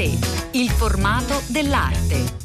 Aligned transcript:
3. 0.00 0.18
Il 0.52 0.70
formato 0.70 1.42
dell'arte. 1.48 2.38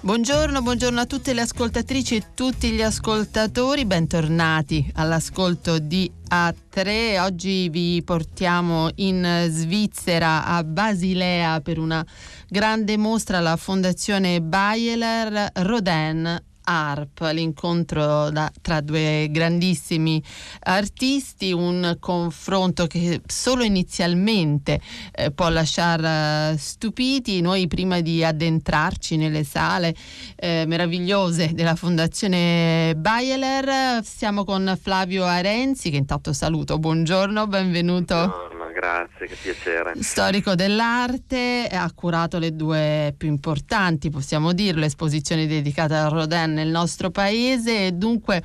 Buongiorno, 0.00 0.62
buongiorno 0.62 1.00
a 1.00 1.04
tutte 1.04 1.34
le 1.34 1.42
ascoltatrici 1.42 2.16
e 2.16 2.22
tutti 2.34 2.70
gli 2.70 2.80
ascoltatori, 2.80 3.84
bentornati 3.84 4.90
all'ascolto 4.94 5.78
di 5.78 6.10
A3. 6.30 7.20
Oggi 7.20 7.68
vi 7.68 8.02
portiamo 8.02 8.88
in 8.96 9.46
Svizzera 9.50 10.46
a 10.46 10.64
Basilea 10.64 11.60
per 11.60 11.78
una 11.78 12.04
grande 12.48 12.96
mostra 12.96 13.36
alla 13.36 13.56
Fondazione 13.56 14.40
Bayeler 14.40 15.50
Rodin 15.56 16.48
ARP, 16.62 17.20
l'incontro 17.32 18.30
da, 18.30 18.50
tra 18.60 18.80
due 18.80 19.28
grandissimi 19.30 20.22
artisti, 20.60 21.52
un 21.52 21.96
confronto 21.98 22.86
che 22.86 23.20
solo 23.26 23.62
inizialmente 23.62 24.80
eh, 25.12 25.30
può 25.30 25.48
lasciare 25.48 26.56
stupiti. 26.58 27.40
Noi 27.40 27.66
prima 27.66 28.00
di 28.00 28.24
addentrarci 28.24 29.16
nelle 29.16 29.44
sale 29.44 29.94
eh, 30.36 30.64
meravigliose 30.66 31.52
della 31.54 31.74
Fondazione 31.74 32.94
Bayeler 32.96 34.02
siamo 34.04 34.44
con 34.44 34.78
Flavio 34.80 35.24
Arenzi 35.24 35.90
che 35.90 35.96
intanto 35.96 36.32
saluto, 36.32 36.78
buongiorno, 36.78 37.46
benvenuto. 37.46 38.14
Buongiorno 38.14 38.60
grazie, 38.72 39.26
che 39.26 39.36
piacere. 39.40 39.92
Storico 40.02 40.54
dell'arte, 40.54 41.68
ha 41.70 41.90
curato 41.92 42.38
le 42.38 42.54
due 42.56 43.14
più 43.16 43.28
importanti, 43.28 44.10
possiamo 44.10 44.52
dirlo, 44.52 44.84
esposizioni 44.84 45.46
dedicate 45.46 45.94
a 45.94 46.08
Rodin 46.08 46.49
nel 46.52 46.68
nostro 46.68 47.10
paese 47.10 47.96
dunque 47.96 48.42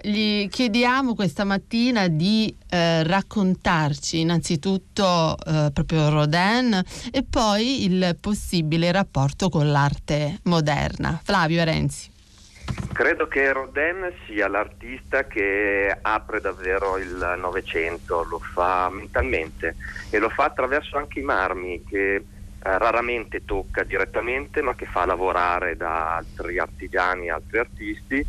gli 0.00 0.48
chiediamo 0.48 1.14
questa 1.14 1.44
mattina 1.44 2.08
di 2.08 2.54
eh, 2.68 3.02
raccontarci 3.02 4.20
innanzitutto 4.20 5.36
eh, 5.38 5.70
proprio 5.72 6.08
Rodin 6.10 6.82
e 7.12 7.24
poi 7.28 7.84
il 7.84 8.16
possibile 8.20 8.90
rapporto 8.92 9.48
con 9.48 9.70
l'arte 9.70 10.40
moderna. 10.44 11.20
Flavio 11.22 11.64
Renzi. 11.64 12.12
Credo 12.92 13.28
che 13.28 13.52
Rodin 13.52 14.12
sia 14.26 14.48
l'artista 14.48 15.26
che 15.26 15.96
apre 16.00 16.40
davvero 16.40 16.96
il 16.96 17.36
Novecento, 17.38 18.24
lo 18.24 18.38
fa 18.38 18.88
mentalmente 18.90 19.76
e 20.10 20.18
lo 20.18 20.28
fa 20.28 20.44
attraverso 20.44 20.96
anche 20.96 21.20
i 21.20 21.22
marmi 21.22 21.84
che 21.84 22.24
eh, 22.64 22.78
raramente 22.78 23.44
tocca 23.44 23.82
direttamente 23.82 24.62
ma 24.62 24.74
che 24.74 24.86
fa 24.86 25.04
lavorare 25.04 25.76
da 25.76 26.16
altri 26.16 26.58
artigiani, 26.58 27.28
altri 27.28 27.58
artisti 27.58 28.26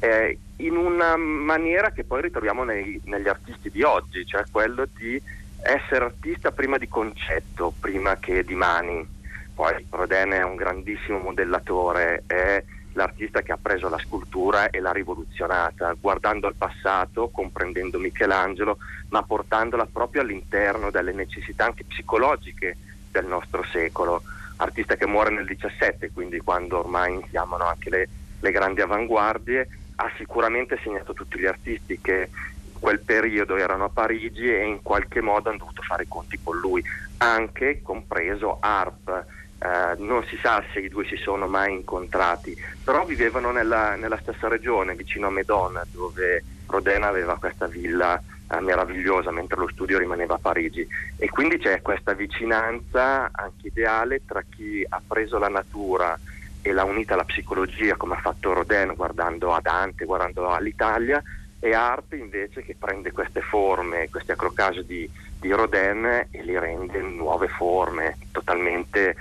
eh, 0.00 0.38
in 0.56 0.76
una 0.76 1.16
maniera 1.16 1.90
che 1.90 2.04
poi 2.04 2.22
ritroviamo 2.22 2.64
nei, 2.64 3.00
negli 3.04 3.28
artisti 3.28 3.70
di 3.70 3.82
oggi, 3.82 4.26
cioè 4.26 4.42
quello 4.50 4.88
di 4.92 5.20
essere 5.62 6.04
artista 6.04 6.50
prima 6.50 6.78
di 6.78 6.88
concetto, 6.88 7.72
prima 7.78 8.16
che 8.16 8.44
di 8.44 8.54
mani. 8.54 9.06
Poi 9.54 9.86
Rodin 9.88 10.30
è 10.30 10.42
un 10.42 10.56
grandissimo 10.56 11.18
modellatore, 11.18 12.24
è 12.26 12.62
l'artista 12.92 13.42
che 13.42 13.52
ha 13.52 13.58
preso 13.60 13.88
la 13.88 13.98
scultura 13.98 14.68
e 14.70 14.80
l'ha 14.80 14.92
rivoluzionata, 14.92 15.94
guardando 15.98 16.46
al 16.46 16.54
passato, 16.54 17.28
comprendendo 17.28 17.98
Michelangelo, 17.98 18.78
ma 19.10 19.22
portandola 19.22 19.86
proprio 19.86 20.22
all'interno 20.22 20.90
delle 20.90 21.12
necessità 21.12 21.66
anche 21.66 21.84
psicologiche 21.84 22.76
del 23.20 23.26
nostro 23.26 23.64
secolo. 23.72 24.22
Artista 24.56 24.96
che 24.96 25.06
muore 25.06 25.30
nel 25.30 25.46
17, 25.46 26.12
quindi 26.12 26.38
quando 26.38 26.78
ormai 26.78 27.12
iniziamo 27.12 27.56
anche 27.56 27.90
le, 27.90 28.08
le 28.38 28.50
grandi 28.50 28.80
avanguardie, 28.80 29.68
ha 29.96 30.12
sicuramente 30.16 30.78
segnato 30.82 31.12
tutti 31.12 31.38
gli 31.38 31.46
artisti 31.46 31.98
che 32.00 32.30
in 32.64 32.72
quel 32.72 33.00
periodo 33.00 33.56
erano 33.56 33.84
a 33.84 33.90
Parigi 33.90 34.52
e 34.52 34.64
in 34.64 34.80
qualche 34.82 35.20
modo 35.20 35.48
hanno 35.48 35.58
dovuto 35.58 35.82
fare 35.82 36.04
i 36.04 36.08
conti 36.08 36.38
con 36.42 36.58
lui, 36.58 36.82
anche 37.18 37.80
compreso 37.82 38.58
Arp 38.60 39.26
eh, 39.58 39.94
non 39.98 40.22
si 40.24 40.38
sa 40.42 40.62
se 40.72 40.80
i 40.80 40.88
due 40.88 41.06
si 41.06 41.16
sono 41.16 41.46
mai 41.46 41.72
incontrati, 41.72 42.54
però 42.82 43.04
vivevano 43.04 43.50
nella, 43.50 43.96
nella 43.96 44.18
stessa 44.20 44.48
regione, 44.48 44.94
vicino 44.94 45.28
a 45.28 45.30
Medon, 45.30 45.82
dove 45.90 46.44
Rodena 46.66 47.08
aveva 47.08 47.36
questa 47.36 47.66
villa 47.66 48.20
eh, 48.48 48.60
meravigliosa 48.60 49.30
mentre 49.30 49.58
lo 49.58 49.68
studio 49.68 49.98
rimaneva 49.98 50.34
a 50.34 50.38
Parigi. 50.38 50.86
E 51.16 51.28
quindi 51.28 51.58
c'è 51.58 51.82
questa 51.82 52.12
vicinanza 52.12 53.30
anche 53.32 53.68
ideale 53.68 54.22
tra 54.24 54.42
chi 54.48 54.84
ha 54.88 55.00
preso 55.06 55.38
la 55.38 55.48
natura 55.48 56.18
e 56.62 56.72
l'ha 56.72 56.84
unita 56.84 57.14
alla 57.14 57.24
psicologia 57.24 57.96
come 57.96 58.14
ha 58.14 58.20
fatto 58.20 58.52
Rodin 58.52 58.94
guardando 58.96 59.52
a 59.52 59.60
Dante, 59.60 60.04
guardando 60.04 60.50
all'Italia 60.50 61.22
e 61.60 61.74
Art 61.74 62.12
invece 62.12 62.62
che 62.62 62.76
prende 62.78 63.12
queste 63.12 63.40
forme, 63.40 64.08
questi 64.10 64.32
accrocage 64.32 64.84
di, 64.84 65.08
di 65.40 65.50
Rodin 65.50 66.26
e 66.30 66.42
li 66.42 66.58
rende 66.58 67.00
nuove 67.00 67.48
forme 67.48 68.18
totalmente 68.32 69.16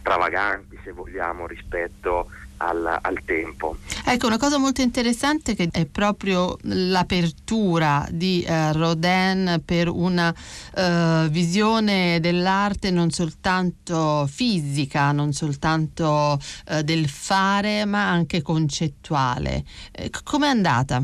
stravaganti 0.00 0.78
se 0.82 0.92
vogliamo 0.92 1.46
rispetto 1.46 2.28
al, 2.58 2.98
al, 3.00 3.18
tempo. 3.24 3.76
Ecco, 4.04 4.26
una 4.26 4.38
cosa 4.38 4.58
molto 4.58 4.80
interessante 4.80 5.54
che 5.54 5.68
è 5.70 5.86
proprio 5.86 6.56
l'apertura 6.62 8.06
di 8.10 8.42
eh, 8.42 8.72
Rodin 8.72 9.62
per 9.64 9.88
una 9.88 10.34
eh, 10.74 11.26
visione 11.30 12.20
dell'arte 12.20 12.90
non 12.90 13.10
soltanto 13.10 14.26
fisica, 14.26 15.12
non 15.12 15.32
soltanto 15.32 16.38
eh, 16.68 16.82
del 16.82 17.08
fare, 17.08 17.84
ma 17.84 18.08
anche 18.08 18.42
concettuale. 18.42 19.64
Eh, 19.92 20.10
Come 20.24 20.46
è 20.46 20.50
andata? 20.50 21.02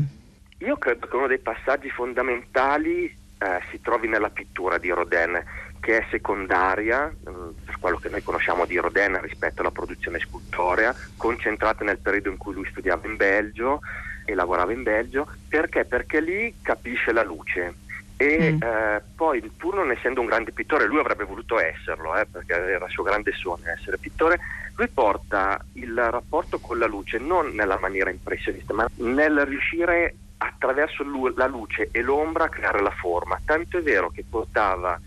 Io 0.59 0.77
credo 0.77 1.07
che 1.07 1.15
uno 1.15 1.27
dei 1.27 1.39
passaggi 1.39 1.89
fondamentali 1.89 3.05
eh, 3.05 3.59
si 3.69 3.81
trovi 3.81 4.07
nella 4.07 4.29
pittura 4.29 4.77
di 4.77 4.89
Rodin 4.89 5.41
che 5.83 5.97
è 5.97 6.05
secondaria 6.09 7.07
mm, 7.07 7.49
per 7.65 7.77
quello 7.77 7.97
che 7.97 8.07
noi 8.07 8.23
conosciamo 8.23 8.65
di 8.65 8.77
Rodin 8.77 9.19
rispetto 9.21 9.59
alla 9.59 9.69
produzione 9.69 10.17
scultorea, 10.17 10.95
concentrata 11.17 11.83
nel 11.83 11.97
periodo 11.97 12.29
in 12.29 12.37
cui 12.37 12.53
lui 12.53 12.65
studiava 12.69 13.05
in 13.05 13.17
Belgio 13.17 13.81
e 14.23 14.33
lavorava 14.33 14.71
in 14.71 14.81
Belgio, 14.81 15.27
perché? 15.49 15.83
Perché 15.83 16.21
lì 16.21 16.55
capisce 16.61 17.11
la 17.11 17.23
luce 17.23 17.73
e 18.15 18.53
mm. 18.53 18.61
eh, 18.63 19.01
poi 19.13 19.41
pur 19.41 19.75
non 19.75 19.91
essendo 19.91 20.21
un 20.21 20.27
grande 20.27 20.53
pittore, 20.53 20.85
lui 20.85 20.99
avrebbe 20.99 21.25
voluto 21.25 21.59
esserlo, 21.59 22.15
eh, 22.15 22.25
perché 22.31 22.53
era 22.53 22.85
il 22.85 22.91
suo 22.91 23.03
grande 23.03 23.33
sogno 23.33 23.69
essere 23.69 23.97
pittore, 23.97 24.39
lui 24.77 24.87
porta 24.87 25.59
il 25.73 25.93
rapporto 25.93 26.59
con 26.59 26.77
la 26.79 26.87
luce 26.87 27.17
non 27.17 27.53
nella 27.53 27.77
maniera 27.77 28.09
impressionista, 28.09 28.73
ma 28.73 28.87
nel 28.99 29.45
riuscire 29.45 30.15
attraverso 30.37 31.03
la 31.35 31.47
luce 31.47 31.89
e 31.91 32.01
l'ombra 32.01 32.45
a 32.45 32.49
creare 32.49 32.81
la 32.81 32.91
forma. 32.91 33.37
Tanto 33.43 33.77
è 33.77 33.81
vero 33.81 34.09
che 34.11 34.23
portava 34.29 34.97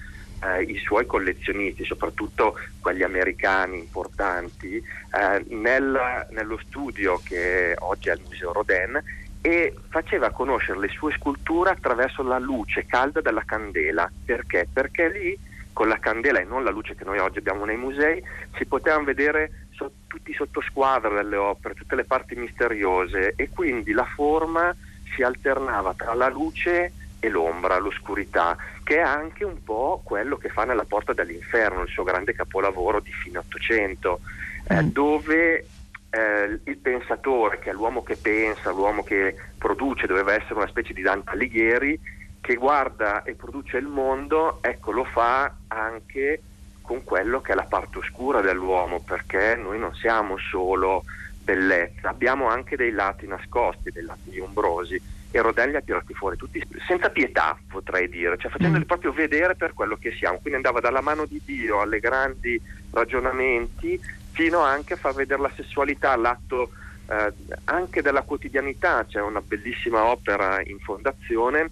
eh, 0.42 0.62
i 0.62 0.78
suoi 0.78 1.06
collezionisti, 1.06 1.84
soprattutto 1.84 2.58
quelli 2.80 3.02
americani 3.02 3.78
importanti, 3.78 4.76
eh, 4.76 5.44
nel, 5.48 6.26
nello 6.30 6.58
studio 6.66 7.20
che 7.22 7.74
oggi 7.78 8.08
è 8.08 8.12
al 8.12 8.20
Museo 8.24 8.52
Rodin 8.52 9.02
e 9.41 9.74
faceva 9.88 10.30
conoscere 10.30 10.78
le 10.78 10.88
sue 10.88 11.12
sculture 11.12 11.70
attraverso 11.70 12.22
la 12.22 12.38
luce 12.38 12.86
calda 12.86 13.20
della 13.20 13.44
candela. 13.44 14.10
Perché? 14.24 14.66
Perché 14.72 15.08
lì 15.08 15.38
con 15.72 15.88
la 15.88 15.98
candela 15.98 16.41
e 16.41 16.44
non 16.44 16.64
la 16.64 16.70
luce 16.70 16.94
che 16.94 17.04
noi 17.04 17.18
oggi 17.18 17.38
abbiamo 17.38 17.66
nei 17.66 17.76
musei 17.76 18.22
si 18.56 18.64
potevano 18.64 19.04
vedere 19.04 19.66
so, 19.72 19.92
tutti 20.06 20.30
i 20.30 20.34
sottosquadri 20.34 21.14
delle 21.14 21.36
opere, 21.36 21.74
tutte 21.74 21.94
le 21.94 22.04
parti 22.04 22.34
misteriose 22.34 23.34
e 23.36 23.50
quindi 23.50 23.92
la 23.92 24.06
forma 24.06 24.74
si 25.14 25.22
alternava 25.22 25.92
tra 25.94 26.14
la 26.14 26.28
luce 26.28 26.92
e 27.26 27.31
l'ombra, 27.31 27.78
l'oscurità, 27.78 28.56
che 28.82 28.97
è 28.97 29.03
anche 29.03 29.44
un 29.44 29.62
po' 29.62 30.00
quello 30.04 30.37
che 30.37 30.48
fa 30.48 30.64
nella 30.64 30.84
Porta 30.84 31.12
dell'Inferno, 31.12 31.82
il 31.82 31.88
suo 31.88 32.04
grande 32.04 32.34
capolavoro 32.34 33.00
di 33.00 33.12
fine 33.12 33.38
Ottocento, 33.38 34.20
eh, 34.69 34.82
mm. 34.82 34.88
dove 34.88 35.66
eh, 36.10 36.60
il 36.65 36.78
pensatore, 36.78 37.59
che 37.59 37.71
è 37.71 37.72
l'uomo 37.72 38.03
che 38.03 38.16
pensa, 38.16 38.71
l'uomo 38.71 39.03
che 39.03 39.34
produce, 39.59 40.06
doveva 40.06 40.34
essere 40.34 40.54
una 40.54 40.68
specie 40.68 40.92
di 40.92 41.03
Dante 41.03 41.30
Alighieri, 41.30 41.98
che 42.41 42.54
guarda 42.54 43.24
e 43.24 43.34
produce 43.34 43.77
il 43.77 43.86
mondo, 43.86 44.59
ecco 44.62 44.92
lo 44.92 45.04
fa 45.04 45.53
anche 45.66 46.41
con 46.80 47.03
quello 47.03 47.41
che 47.41 47.53
è 47.53 47.54
la 47.56 47.66
parte 47.68 47.98
oscura 47.98 48.41
dell'uomo, 48.41 49.01
perché 49.01 49.56
noi 49.56 49.80
non 49.80 49.92
siamo 49.97 50.39
solo 50.39 51.03
bellezza, 51.42 52.09
abbiamo 52.09 52.48
anche 52.48 52.77
dei 52.77 52.92
lati 52.92 53.27
nascosti, 53.27 53.91
dei 53.91 54.04
lati 54.04 54.39
ombrosi 54.39 55.01
e 55.31 55.41
Rodelli 55.41 55.77
ha 55.77 55.81
tirati 55.81 56.15
fuori 56.15 56.37
tutti 56.37 56.63
senza 56.87 57.11
pietà 57.11 57.59
potrei 57.69 58.09
dire, 58.09 58.39
cioè 58.39 58.51
facendoli 58.51 58.84
mm. 58.84 58.87
proprio 58.87 59.13
vedere 59.13 59.55
per 59.55 59.75
quello 59.75 59.97
che 59.97 60.13
siamo, 60.13 60.39
quindi 60.39 60.57
andava 60.57 60.81
dalla 60.81 61.01
mano 61.01 61.27
di 61.27 61.41
Dio 61.45 61.81
alle 61.81 62.01
grandi 62.01 62.61
ragionamenti 62.91 64.01
fino 64.31 64.61
anche 64.61 64.95
a 64.95 64.97
far 64.97 65.15
vedere 65.15 65.41
la 65.41 65.51
sessualità, 65.55 66.17
l'atto 66.17 66.71
eh, 67.09 67.33
anche 67.65 68.03
della 68.03 68.23
quotidianità, 68.23 69.05
c'è 69.07 69.21
una 69.21 69.41
bellissima 69.41 70.05
opera 70.05 70.61
in 70.63 70.78
fondazione 70.78 71.71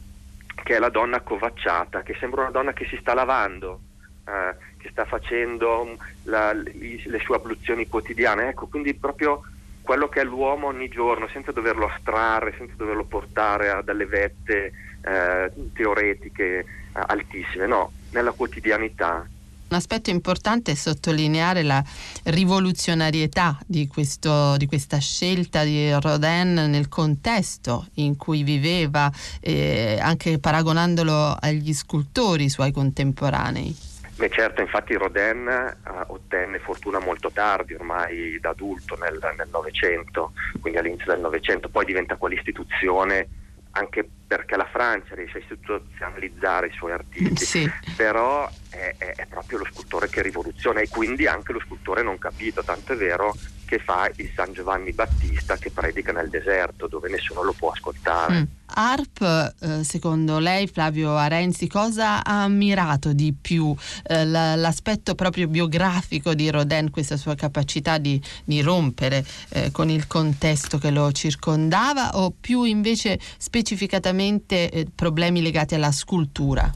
che 0.62 0.76
è 0.76 0.78
la 0.78 0.88
donna 0.88 1.20
covacciata, 1.20 2.02
che 2.02 2.16
sembra 2.18 2.42
una 2.42 2.50
donna 2.50 2.72
che 2.72 2.86
si 2.86 2.96
sta 3.00 3.12
lavando, 3.14 3.80
eh, 4.26 4.54
che 4.78 4.88
sta 4.90 5.04
facendo 5.04 5.96
la, 6.24 6.52
le, 6.52 6.72
le 6.72 7.18
sue 7.18 7.36
abluzioni 7.36 7.88
quotidiane, 7.88 8.48
ecco, 8.48 8.66
quindi 8.66 8.94
proprio 8.94 9.42
quello 9.84 10.08
che 10.08 10.22
è 10.22 10.24
l'uomo 10.24 10.68
ogni 10.68 10.88
giorno, 10.88 11.28
senza 11.28 11.52
doverlo 11.52 11.86
astrarre, 11.86 12.54
senza 12.56 12.72
doverlo 12.76 13.04
portare 13.04 13.68
a 13.68 13.82
delle 13.82 14.06
vette 14.06 14.72
eh, 15.02 15.52
teoretiche 15.74 16.58
eh, 16.58 16.64
altissime, 16.92 17.66
no, 17.66 17.92
nella 18.10 18.32
quotidianità. 18.32 19.26
Un 19.66 19.76
aspetto 19.76 20.08
importante 20.08 20.72
è 20.72 20.74
sottolineare 20.74 21.62
la 21.62 21.82
rivoluzionarietà 22.24 23.58
di, 23.66 23.86
questo, 23.86 24.56
di 24.56 24.66
questa 24.66 24.98
scelta 24.98 25.64
di 25.64 25.92
Rodin 25.92 26.54
nel 26.68 26.88
contesto 26.88 27.88
in 27.94 28.16
cui 28.16 28.42
viveva, 28.42 29.12
eh, 29.40 29.98
anche 30.00 30.38
paragonandolo 30.38 31.36
agli 31.40 31.74
scultori 31.74 32.48
suoi 32.48 32.72
contemporanei. 32.72 33.93
Beh 34.16 34.30
certo, 34.30 34.60
infatti 34.60 34.94
Rodin 34.94 35.74
uh, 35.84 36.12
ottenne 36.12 36.60
fortuna 36.60 37.00
molto 37.00 37.32
tardi, 37.32 37.74
ormai 37.74 38.38
da 38.40 38.50
adulto 38.50 38.96
nel 38.96 39.18
Novecento, 39.50 40.32
quindi 40.60 40.78
all'inizio 40.78 41.12
del 41.12 41.20
Novecento, 41.20 41.68
poi 41.68 41.84
diventa 41.84 42.16
quell'istituzione 42.16 43.28
anche 43.72 44.08
perché 44.36 44.56
la 44.56 44.66
Francia 44.66 45.14
riesce 45.14 45.38
a 45.38 45.40
istituzionalizzare 45.42 46.66
i 46.66 46.72
suoi 46.72 46.90
artisti, 46.90 47.44
sì. 47.44 47.70
però 47.94 48.50
è, 48.68 48.96
è, 48.98 49.14
è, 49.14 49.26
proprio 49.26 49.58
lo 49.58 49.64
scultore 49.70 50.08
che 50.08 50.22
rivoluziona 50.22 50.80
e 50.80 50.88
quindi 50.88 51.28
anche 51.28 51.52
lo 51.52 51.60
scultore 51.60 52.02
non 52.02 52.18
capito, 52.18 52.64
tanto 52.64 52.94
è 52.94 52.96
vero 52.96 53.32
che 53.64 53.78
fa 53.78 54.10
il 54.16 54.30
San 54.34 54.52
Giovanni 54.52 54.92
Battista 54.92 55.56
che 55.56 55.70
predica 55.70 56.12
nel 56.12 56.28
deserto 56.28 56.86
dove 56.88 57.08
nessuno 57.08 57.42
lo 57.42 57.52
può 57.52 57.70
ascoltare. 57.70 58.40
Mm. 58.40 58.42
ARP, 58.76 59.54
eh, 59.60 59.84
secondo 59.84 60.38
lei, 60.38 60.66
Flavio 60.66 61.14
Arenzi, 61.14 61.68
cosa 61.68 62.24
ha 62.24 62.42
ammirato 62.42 63.12
di 63.12 63.32
più? 63.38 63.74
Eh, 64.02 64.24
l'aspetto 64.24 65.14
proprio 65.14 65.46
biografico 65.46 66.34
di 66.34 66.50
Rodin, 66.50 66.90
questa 66.90 67.16
sua 67.16 67.36
capacità 67.36 67.98
di, 67.98 68.20
di 68.42 68.62
rompere 68.62 69.24
eh, 69.50 69.70
con 69.70 69.90
il 69.90 70.06
contesto 70.08 70.78
che 70.78 70.90
lo 70.90 71.12
circondava 71.12 72.18
o 72.18 72.32
più 72.38 72.64
invece 72.64 73.18
specificatamente 73.36 74.23
eh, 74.26 74.86
problemi 74.94 75.42
legati 75.42 75.74
alla 75.74 75.92
scultura? 75.92 76.72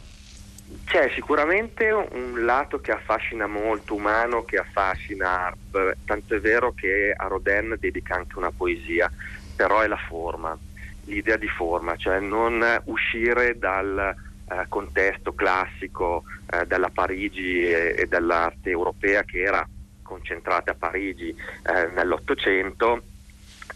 C'è 0.84 1.10
sicuramente 1.14 1.90
un 1.90 2.44
lato 2.44 2.80
che 2.80 2.92
affascina 2.92 3.46
molto, 3.46 3.94
umano, 3.94 4.44
che 4.44 4.56
affascina 4.56 5.46
Arp, 5.46 5.96
tanto 6.04 6.34
è 6.34 6.40
vero 6.40 6.72
che 6.72 7.12
a 7.14 7.26
Rodin 7.26 7.76
dedica 7.78 8.14
anche 8.14 8.38
una 8.38 8.50
poesia, 8.50 9.10
però 9.54 9.80
è 9.80 9.86
la 9.86 9.98
forma, 10.08 10.56
l'idea 11.04 11.36
di 11.36 11.48
forma, 11.48 11.96
cioè 11.96 12.20
non 12.20 12.64
uscire 12.84 13.58
dal 13.58 14.14
eh, 14.50 14.64
contesto 14.68 15.34
classico 15.34 16.24
eh, 16.50 16.64
della 16.64 16.88
Parigi 16.88 17.64
e, 17.64 17.94
e, 17.98 18.06
dell'arte 18.06 18.70
europea 18.70 19.22
che 19.24 19.42
era 19.42 19.66
concentrata 20.02 20.70
a 20.70 20.74
Parigi 20.74 21.28
eh, 21.28 21.88
nell'Ottocento 21.94 23.02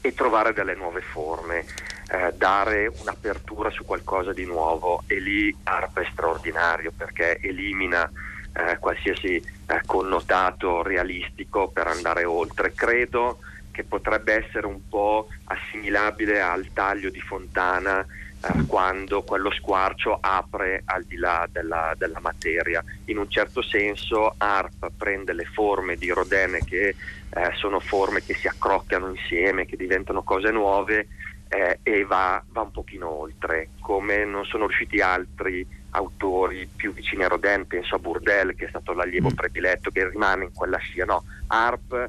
e 0.01 0.15
trovare 0.15 0.55
delle 0.55 0.75
nuove 0.75 1.03
forme 1.03 1.65
eh, 2.13 2.35
dare 2.37 2.93
un'apertura 3.01 3.71
su 3.71 3.87
qualcosa 3.87 4.35
di 4.35 4.45
nuovo 4.45 5.03
e 5.07 5.19
lì 5.19 5.57
ARP 5.63 6.01
è 6.01 6.09
straordinario 6.13 6.93
perché 6.95 7.39
elimina 7.41 8.11
eh, 8.53 8.77
qualsiasi 8.79 9.37
eh, 9.37 9.81
connotato 9.87 10.83
realistico 10.83 11.69
per 11.69 11.87
andare 11.87 12.25
oltre. 12.25 12.75
Credo 12.75 13.39
che 13.71 13.85
potrebbe 13.85 14.45
essere 14.45 14.67
un 14.67 14.87
po' 14.91 15.29
assimilabile 15.45 16.43
al 16.43 16.69
taglio 16.75 17.09
di 17.09 17.21
Fontana 17.21 18.01
eh, 18.05 18.67
quando 18.67 19.23
quello 19.23 19.51
squarcio 19.51 20.19
apre 20.21 20.83
al 20.85 21.05
di 21.05 21.17
là 21.17 21.49
della, 21.51 21.95
della, 21.97 22.21
materia. 22.21 22.85
In 23.07 23.17
un 23.17 23.31
certo 23.31 23.63
senso 23.63 24.35
ARP 24.37 24.91
prende 24.99 25.33
le 25.33 25.47
forme 25.47 25.97
di 25.97 26.11
Rodin 26.11 26.59
che 26.67 26.89
eh, 26.89 27.51
sono 27.55 27.81
forme 27.81 28.23
che 28.23 28.35
si 28.35 28.49
accrocchiano 28.49 29.09
insieme, 29.09 29.65
che 29.65 29.79
diventano 29.79 30.23
cose 30.23 30.51
nuove 30.51 31.07
eh, 31.53 31.81
e 31.83 32.05
va, 32.05 32.43
va, 32.49 32.63
un 32.63 32.71
pochino 32.71 33.11
oltre, 33.11 33.69
come 33.81 34.25
non 34.25 34.47
sono 34.47 34.67
riusciti 34.67 35.01
altri 35.01 35.67
autori 35.91 36.67
più 36.75 36.95
vicini 36.95 37.25
a 37.25 37.29
Rodin, 37.29 37.67
penso 37.67 37.97
a 37.97 37.99
Bourdelle 37.99 38.55
che 38.55 38.65
è 38.65 38.69
stato 38.71 38.95
l'allievo 38.95 39.29
mm. 39.31 39.35
prediletto 39.35 39.91
che 39.91 40.09
rimane 40.09 40.45
in 40.45 40.53
quella 40.55 40.79
scia, 40.79 41.05
no, 41.05 41.25
Harp 41.49 41.93
eh, 41.93 42.09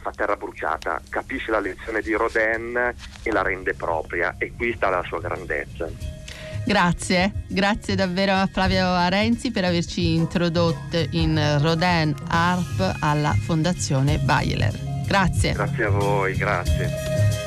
fa 0.00 0.12
terra 0.12 0.36
bruciata, 0.36 1.02
capisce 1.08 1.50
la 1.50 1.58
lezione 1.58 2.00
di 2.00 2.12
Rodin 2.14 2.94
e 3.22 3.32
la 3.32 3.42
rende 3.42 3.74
propria 3.74 4.36
e 4.38 4.52
qui 4.56 4.72
sta 4.76 4.88
la 4.88 5.02
sua 5.02 5.20
grandezza. 5.20 5.88
Grazie, 6.64 7.44
grazie 7.48 7.96
davvero 7.96 8.34
a 8.34 8.46
Flavio 8.46 8.86
Arenzi 8.86 9.50
per 9.50 9.64
averci 9.64 10.14
introdotto 10.14 11.04
in 11.10 11.58
Rodin 11.60 12.14
Harp 12.28 12.98
alla 13.00 13.32
Fondazione 13.32 14.18
Bayeler. 14.18 15.04
Grazie. 15.06 15.52
Grazie 15.52 15.84
a 15.84 15.90
voi, 15.90 16.36
grazie. 16.36 17.45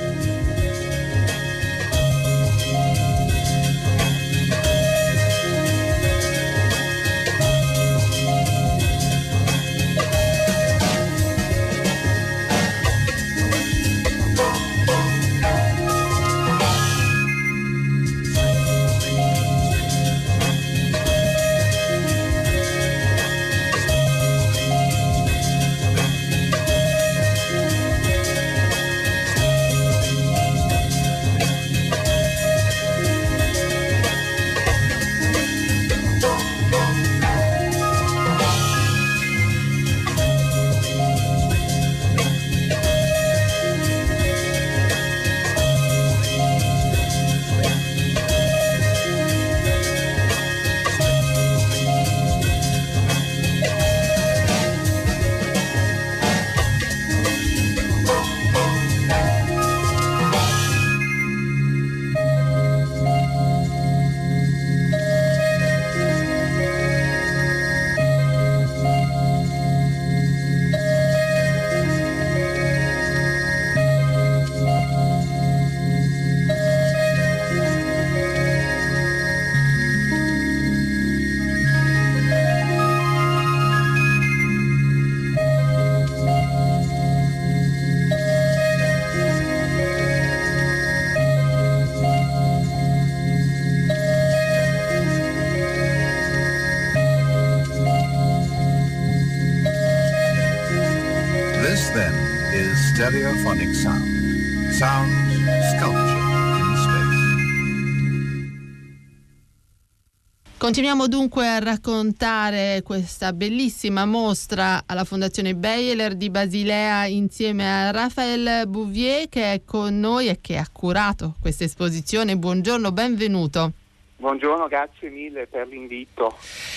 Continuiamo 110.69 111.07
dunque 111.07 111.47
a 111.47 111.57
raccontare 111.57 112.83
questa 112.83 113.33
bellissima 113.33 114.05
mostra 114.05 114.83
alla 114.85 115.03
Fondazione 115.03 115.55
Baylor 115.55 116.13
di 116.13 116.29
Basilea 116.29 117.07
insieme 117.07 117.67
a 117.67 117.89
Raphael 117.89 118.67
Bouvier 118.67 119.27
che 119.29 119.53
è 119.53 119.61
con 119.65 119.99
noi 119.99 120.27
e 120.27 120.37
che 120.39 120.57
ha 120.57 120.67
curato 120.71 121.33
questa 121.41 121.63
esposizione. 121.63 122.37
Buongiorno, 122.37 122.91
benvenuto. 122.91 123.73
Buongiorno, 124.19 124.67
grazie 124.67 125.09
mille 125.09 125.47
per 125.47 125.65
l'invito. 125.67 126.35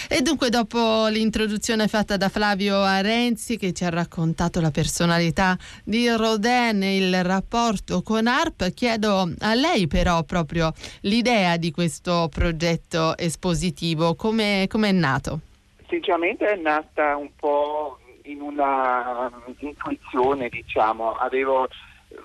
E 0.08 0.22
dunque 0.22 0.48
dopo 0.48 1.08
l'introduzione 1.08 1.88
fatta 1.88 2.16
da 2.16 2.28
Flavio 2.28 2.76
Arenzi 2.76 3.56
che 3.56 3.72
ci 3.72 3.84
ha 3.84 3.90
raccontato 3.90 4.60
la 4.60 4.70
personalità 4.70 5.56
di 5.82 6.08
Rodin 6.08 6.84
e 6.84 6.98
il 6.98 7.24
rapporto 7.24 8.02
con 8.02 8.28
ARP, 8.28 8.72
chiedo 8.72 9.28
a 9.40 9.54
lei 9.54 9.88
però 9.88 10.22
proprio 10.22 10.72
l'idea 11.00 11.56
di 11.56 11.72
questo 11.72 12.28
progetto 12.32 13.16
espositivo, 13.18 14.14
come 14.14 14.68
è 14.68 14.92
nato? 14.92 15.40
Sinceramente 15.88 16.46
è 16.46 16.56
nata 16.56 17.16
un 17.16 17.30
po' 17.34 17.98
in 18.22 18.40
una 18.40 19.28
intuizione, 19.58 20.48
diciamo, 20.48 21.14
avevo 21.14 21.66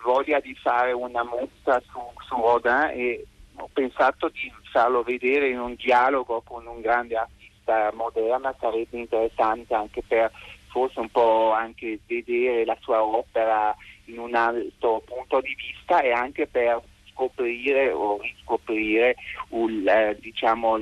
voglia 0.03 0.39
di 0.39 0.53
fare 0.62 0.91
una 0.91 1.24
mostra 1.24 1.81
su, 1.89 2.00
su 2.27 2.36
Rodin 2.36 2.91
e 2.93 3.25
ho 3.57 3.69
pensato 3.73 4.29
di 4.29 4.51
farlo 4.71 5.03
vedere 5.03 5.49
in 5.49 5.59
un 5.59 5.75
dialogo 5.75 6.41
con 6.41 6.65
un 6.67 6.81
grande 6.81 7.15
artista 7.15 7.91
moderna, 7.93 8.55
sarebbe 8.59 8.97
interessante 8.97 9.73
anche 9.73 10.01
per 10.07 10.31
forse 10.69 10.99
un 10.99 11.09
po' 11.09 11.51
anche 11.51 11.99
vedere 12.05 12.65
la 12.65 12.77
sua 12.81 13.03
opera 13.03 13.75
in 14.05 14.19
un 14.19 14.35
altro 14.35 15.01
punto 15.05 15.41
di 15.41 15.55
vista 15.55 16.01
e 16.01 16.11
anche 16.11 16.47
per 16.47 16.81
scoprire 17.11 17.91
o 17.91 18.19
riscoprire 18.21 19.15
un, 19.49 19.85
eh, 19.87 20.15
diciamo, 20.19 20.79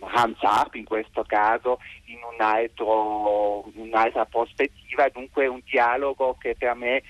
Hans 0.00 0.38
Up 0.42 0.74
in 0.74 0.84
questo 0.84 1.24
caso 1.24 1.78
in 2.06 2.18
un 2.30 2.40
altro, 2.40 3.70
un'altra 3.74 4.26
prospettiva, 4.26 5.08
dunque 5.08 5.46
un 5.46 5.60
dialogo 5.64 6.36
che 6.38 6.54
per 6.58 6.74
me 6.74 7.02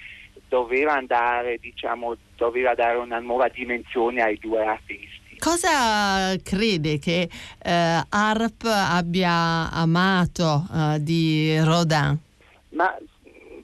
doveva 0.49 0.95
andare, 0.95 1.59
diciamo, 1.59 2.17
doveva 2.41 2.75
dare 2.75 2.97
una 2.97 3.19
nuova 3.19 3.49
dimensione 3.49 4.23
ai 4.23 4.39
due 4.39 4.65
artisti. 4.65 5.37
Cosa 5.39 6.35
crede 6.43 6.99
che 6.99 7.29
eh, 7.63 8.03
Arp 8.09 8.65
abbia 8.65 9.71
amato 9.71 10.65
eh, 10.75 11.03
di 11.03 11.59
Rodin? 11.61 12.19
Ma 12.71 12.97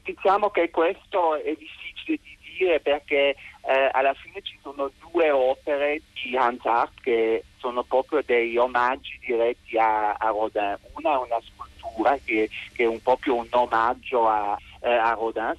diciamo 0.03 0.51
che 0.51 0.71
questo 0.71 1.37
è 1.37 1.57
difficile 1.57 2.19
di 2.23 2.37
dire 2.59 2.81
perché 2.81 3.35
eh, 3.63 3.91
alla 3.93 4.15
fine 4.15 4.41
ci 4.43 4.59
sono 4.63 4.91
due 5.11 5.31
opere 5.31 6.03
di 6.13 6.37
Hans 6.37 6.65
Arp 6.65 6.93
che 7.03 7.45
sono 7.57 7.83
proprio 7.83 8.23
dei 8.25 8.57
omaggi 8.59 9.19
diretti 9.25 9.79
a, 9.79 10.13
a 10.13 10.29
Rodin. 10.29 10.77
Una 10.95 11.15
è 11.15 11.17
una 11.17 11.41
scultura 11.43 12.19
che, 12.25 12.49
che, 12.73 12.85
è 12.85 12.87
un 12.87 13.01
proprio 13.03 13.37
un 13.37 13.49
omaggio 13.51 14.29
a, 14.29 14.57
eh, 14.81 14.91
a 14.91 15.13
Rodin, 15.13 15.55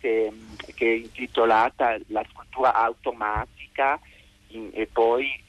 che, 0.00 0.32
che, 0.74 0.86
è 0.86 0.94
intitolata 0.96 1.96
La 2.08 2.22
scultura 2.22 2.37
automatica 2.50 3.98
in, 4.48 4.70
e 4.72 4.86
poi 4.86 5.42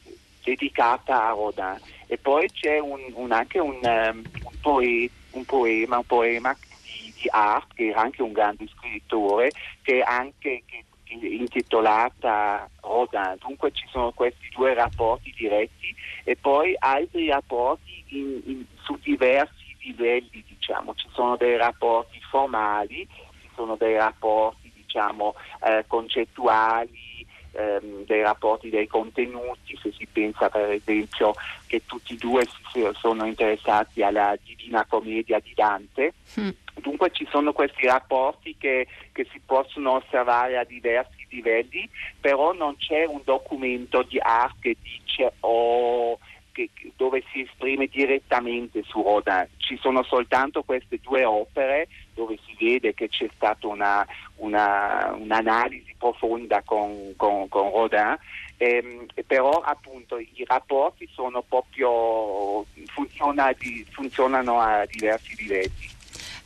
dedicata 0.43 1.27
a 1.27 1.31
Rodin. 1.31 1.79
E 2.07 2.17
poi 2.17 2.49
c'è 2.51 2.79
un, 2.79 2.99
un, 3.13 3.31
anche 3.31 3.59
un, 3.59 3.79
um, 3.81 4.23
poe, 4.61 5.09
poema, 5.45 5.97
un 5.97 6.05
poema 6.05 6.57
di, 6.83 7.13
di 7.21 7.27
Art, 7.29 7.73
che 7.75 7.89
era 7.89 8.01
anche 8.01 8.21
un 8.21 8.31
grande 8.31 8.67
scrittore, 8.67 9.51
che 9.81 10.01
anche 10.01 10.63
che 10.65 10.83
intitolata 11.09 12.69
Rodin. 12.81 13.35
Dunque 13.39 13.71
ci 13.71 13.85
sono 13.89 14.11
questi 14.11 14.49
due 14.55 14.73
rapporti 14.73 15.33
diretti 15.35 15.95
e 16.23 16.35
poi 16.35 16.75
altri 16.77 17.29
rapporti 17.29 18.03
in, 18.09 18.41
in, 18.45 18.65
su 18.83 18.97
diversi 19.01 19.75
livelli, 19.81 20.43
diciamo. 20.47 20.93
Ci 20.95 21.07
sono 21.13 21.35
dei 21.35 21.57
rapporti 21.57 22.19
formali, 22.29 23.07
ci 23.41 23.49
sono 23.55 23.75
dei 23.75 23.95
rapporti 23.95 24.68
diciamo, 24.89 25.35
eh, 25.63 25.83
concettuali, 25.85 27.25
ehm, 27.51 28.05
dei 28.05 28.21
rapporti 28.21 28.69
dei 28.69 28.87
contenuti, 28.87 29.77
se 29.81 29.93
si 29.95 30.07
pensa 30.11 30.49
per 30.49 30.71
esempio 30.71 31.33
che 31.67 31.83
tutti 31.85 32.13
e 32.15 32.17
due 32.17 32.43
si, 32.71 32.87
sono 32.93 33.25
interessati 33.25 34.01
alla 34.01 34.35
Divina 34.43 34.83
Commedia 34.85 35.39
di 35.39 35.53
Dante. 35.53 36.13
Mm. 36.39 36.49
Dunque 36.81 37.11
ci 37.11 37.27
sono 37.29 37.53
questi 37.53 37.85
rapporti 37.85 38.55
che, 38.57 38.87
che 39.11 39.27
si 39.31 39.39
possono 39.45 39.93
osservare 39.93 40.57
a 40.57 40.63
diversi 40.63 41.27
livelli, 41.29 41.87
però 42.19 42.53
non 42.53 42.75
c'è 42.77 43.05
un 43.05 43.21
documento 43.23 44.01
di 44.03 44.17
arte 44.19 44.57
che 44.61 44.77
dice 44.81 45.33
oh, 45.41 46.17
che, 46.51 46.69
dove 46.95 47.23
si 47.31 47.41
esprime 47.41 47.87
direttamente 47.87 48.83
su 48.83 49.01
Rodin. 49.01 49.47
Ci 49.57 49.77
sono 49.77 50.03
soltanto 50.03 50.63
queste 50.63 50.99
due 51.01 51.23
opere 51.23 51.87
dove 52.13 52.37
si 52.45 52.55
vede 52.59 52.93
che 52.93 53.09
c'è 53.09 53.29
stata 53.35 53.67
una, 53.67 54.05
una, 54.37 55.13
un'analisi 55.17 55.95
profonda 55.97 56.61
con, 56.63 57.13
con, 57.15 57.47
con 57.47 57.71
Rodin, 57.71 58.17
ehm, 58.57 59.05
però 59.25 59.61
appunto 59.61 60.17
i 60.17 60.43
rapporti 60.45 61.07
sono 61.13 61.41
proprio, 61.41 62.65
funziona 62.87 63.53
di, 63.57 63.85
funzionano 63.89 64.59
a 64.59 64.85
diversi 64.85 65.35
livelli. 65.37 65.97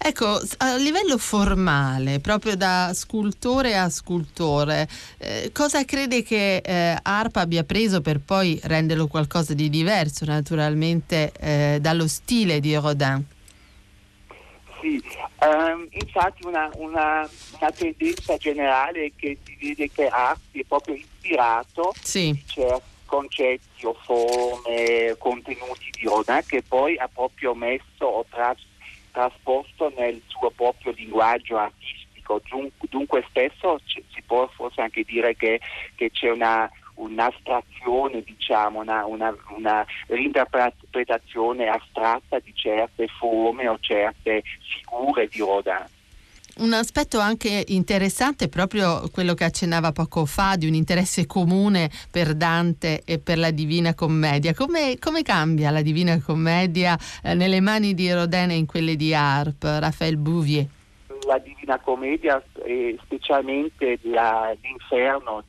Ecco, 0.06 0.42
a 0.58 0.76
livello 0.76 1.18
formale, 1.18 2.20
proprio 2.20 2.58
da 2.58 2.92
scultore 2.94 3.78
a 3.78 3.90
scultore, 3.90 4.86
eh, 5.18 5.50
cosa 5.54 5.86
crede 5.86 6.24
che 6.24 6.58
eh, 6.58 6.98
ARPA 7.02 7.40
abbia 7.40 7.64
preso 7.64 8.02
per 8.02 8.20
poi 8.20 8.60
renderlo 8.64 9.08
qualcosa 9.08 9.54
di 9.54 9.70
diverso, 9.70 10.26
naturalmente, 10.26 11.32
eh, 11.40 11.78
dallo 11.80 12.10
stile 12.10 12.60
di 12.60 12.76
Rodin? 12.76 13.26
Sì, 14.84 15.02
um, 15.40 15.88
infatti 15.92 16.46
una, 16.46 16.70
una, 16.76 17.30
una, 17.58 17.72
tendenza 17.72 18.36
generale 18.36 19.14
che 19.16 19.38
si 19.42 19.56
vede 19.56 19.90
che 19.90 20.08
Arpi 20.10 20.60
è 20.60 20.66
proprio 20.66 20.96
ispirato 20.96 21.94
sì. 22.02 22.38
certi 22.46 22.92
concetti 23.06 23.86
o 23.86 23.94
forme, 23.94 25.16
contenuti 25.20 25.90
di 25.92 26.06
Rodin 26.06 26.42
che 26.46 26.64
poi 26.64 26.98
ha 26.98 27.08
proprio 27.08 27.54
messo 27.54 28.06
o 28.06 28.26
tras- 28.30 28.66
trasposto 29.12 29.94
nel 29.96 30.22
suo 30.28 30.50
proprio 30.50 30.92
linguaggio 30.92 31.56
artistico. 31.56 32.42
Dunque 32.90 33.24
spesso 33.30 33.80
si 33.86 34.04
può 34.26 34.50
forse 34.54 34.82
anche 34.82 35.04
dire 35.04 35.38
che, 35.38 35.62
che 35.96 36.12
c'è 36.12 36.30
una, 36.30 36.70
un'astrazione, 36.96 38.24
diciamo, 38.24 38.80
una, 38.82 39.06
una, 39.06 39.36
una 39.56 39.86
reinterpretazione 40.08 41.68
astratta 41.68 42.40
di 42.40 42.54
certe 42.56 43.08
forme 43.08 43.68
o 43.68 43.78
certe 43.80 44.44
figure 44.62 45.28
di 45.28 45.40
Rodin. 45.40 45.86
Un 46.56 46.72
aspetto 46.74 47.18
anche 47.18 47.64
interessante 47.70 48.46
è 48.46 48.48
proprio 48.48 49.10
quello 49.12 49.34
che 49.34 49.44
accennava 49.44 49.92
poco 49.92 50.26
fa 50.26 50.56
di 50.56 50.68
un 50.68 50.76
interesse 50.76 51.26
comune 51.26 51.90
per 52.12 52.36
Dante 52.36 53.02
e 53.06 53.18
per 53.18 53.40
la 53.40 53.50
Divina 53.50 53.96
Commedia. 53.96 54.54
Come, 54.54 55.00
come 55.00 55.24
cambia 55.24 55.72
la 55.72 55.82
Divina 55.82 56.22
Commedia 56.22 56.96
eh, 57.24 57.34
nelle 57.34 57.60
mani 57.60 57.96
di 57.96 58.12
Rodin 58.14 58.52
e 58.52 58.58
in 58.58 58.68
quelle 58.68 58.96
di 58.96 59.16
Arp, 59.16 59.64
Raphael 59.64 60.18
Bouvier? 60.18 60.68
La 61.26 61.40
Divina 61.40 61.80
Commedia, 61.80 62.44
e 62.64 63.00
specialmente 63.02 63.98
la, 64.04 64.56
l'inferno 64.62 65.46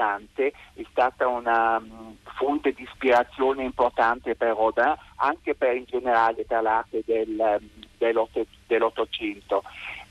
Dante, 0.00 0.52
è 0.72 0.82
stata 0.90 1.28
una 1.28 1.76
um, 1.76 2.16
fonte 2.22 2.72
di 2.72 2.84
ispirazione 2.84 3.64
importante 3.64 4.34
per 4.34 4.54
Rodin, 4.56 4.94
anche 5.16 5.54
per 5.54 5.76
in 5.76 5.84
generale 5.84 6.44
per 6.44 6.62
l'arte 6.62 7.02
del, 7.04 7.36
um, 7.36 7.68
dell'Ottocento. 8.66 9.62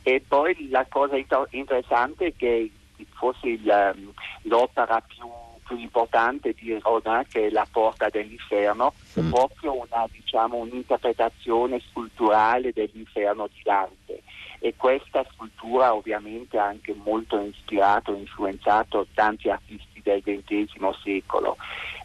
E 0.03 0.23
poi 0.27 0.69
la 0.69 0.85
cosa 0.87 1.15
interessante 1.49 2.27
è 2.27 2.33
che 2.37 2.71
forse 3.15 3.47
il, 3.47 3.67
ehm, 3.67 4.13
l'opera 4.43 5.01
più, 5.01 5.27
più, 5.69 5.77
importante 5.77 6.55
di 6.57 6.77
Rodin, 6.81 7.23
che 7.29 7.47
è 7.47 7.49
La 7.51 7.67
porta 7.69 8.09
dell'inferno, 8.09 8.93
mm. 9.19 9.27
è 9.27 9.29
proprio 9.29 9.73
una, 9.75 10.07
diciamo, 10.11 10.57
un'interpretazione 10.57 11.79
sculturale 11.89 12.73
dell'inferno 12.73 13.47
di 13.47 13.61
Dante. 13.63 14.23
E 14.59 14.73
questa 14.75 15.23
scultura 15.31 15.93
ovviamente 15.93 16.57
ha 16.57 16.65
anche 16.65 16.93
molto 16.93 17.39
ispirato 17.39 18.13
e 18.13 18.19
influenzato 18.19 19.07
tanti 19.13 19.49
artisti 19.49 20.01
del 20.01 20.21
XX 20.21 20.89
secolo. 21.01 21.55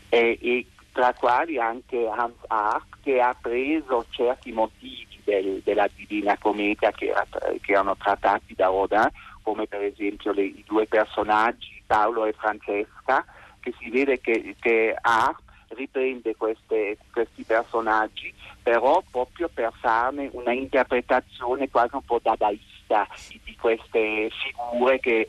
E, 0.09 0.39
e 0.41 0.67
tra 0.93 1.13
quali 1.15 1.59
anche 1.59 2.07
Hans 2.07 2.37
Ark 2.47 2.99
che 3.03 3.21
ha 3.21 3.37
preso 3.41 4.07
certi 4.11 4.53
motivi 4.53 5.19
del, 5.25 5.61
della 5.65 5.89
Divina 5.93 6.39
Commedia 6.39 6.93
che, 6.93 7.07
era, 7.07 7.27
che, 7.61 7.73
erano 7.73 7.97
trattati 7.97 8.55
da 8.55 8.67
Rodin, 8.67 9.09
come 9.43 9.67
per 9.67 9.83
esempio 9.83 10.33
le, 10.33 10.43
i 10.43 10.65
due 10.67 10.87
personaggi 10.87 11.83
Paolo 11.87 12.25
e 12.27 12.33
Francesca, 12.33 13.25
che 13.65 13.73
si 13.81 13.89
vede 13.89 14.21
che, 14.21 14.55
che 14.61 14.95
Art 15.01 15.41
riprende 15.69 16.37
queste, 16.37 16.99
questi 17.11 17.45
personaggi, 17.45 18.33
però 18.63 19.03
proprio 19.11 19.49
per 19.53 19.73
farne 19.81 20.29
una 20.33 20.53
interpretazione 20.53 21.71
quasi 21.71 21.95
un 21.95 22.05
po' 22.05 22.21
dadaista 22.23 23.09
di 23.43 23.57
queste 23.59 24.29
figure 24.31 25.01
che 25.01 25.27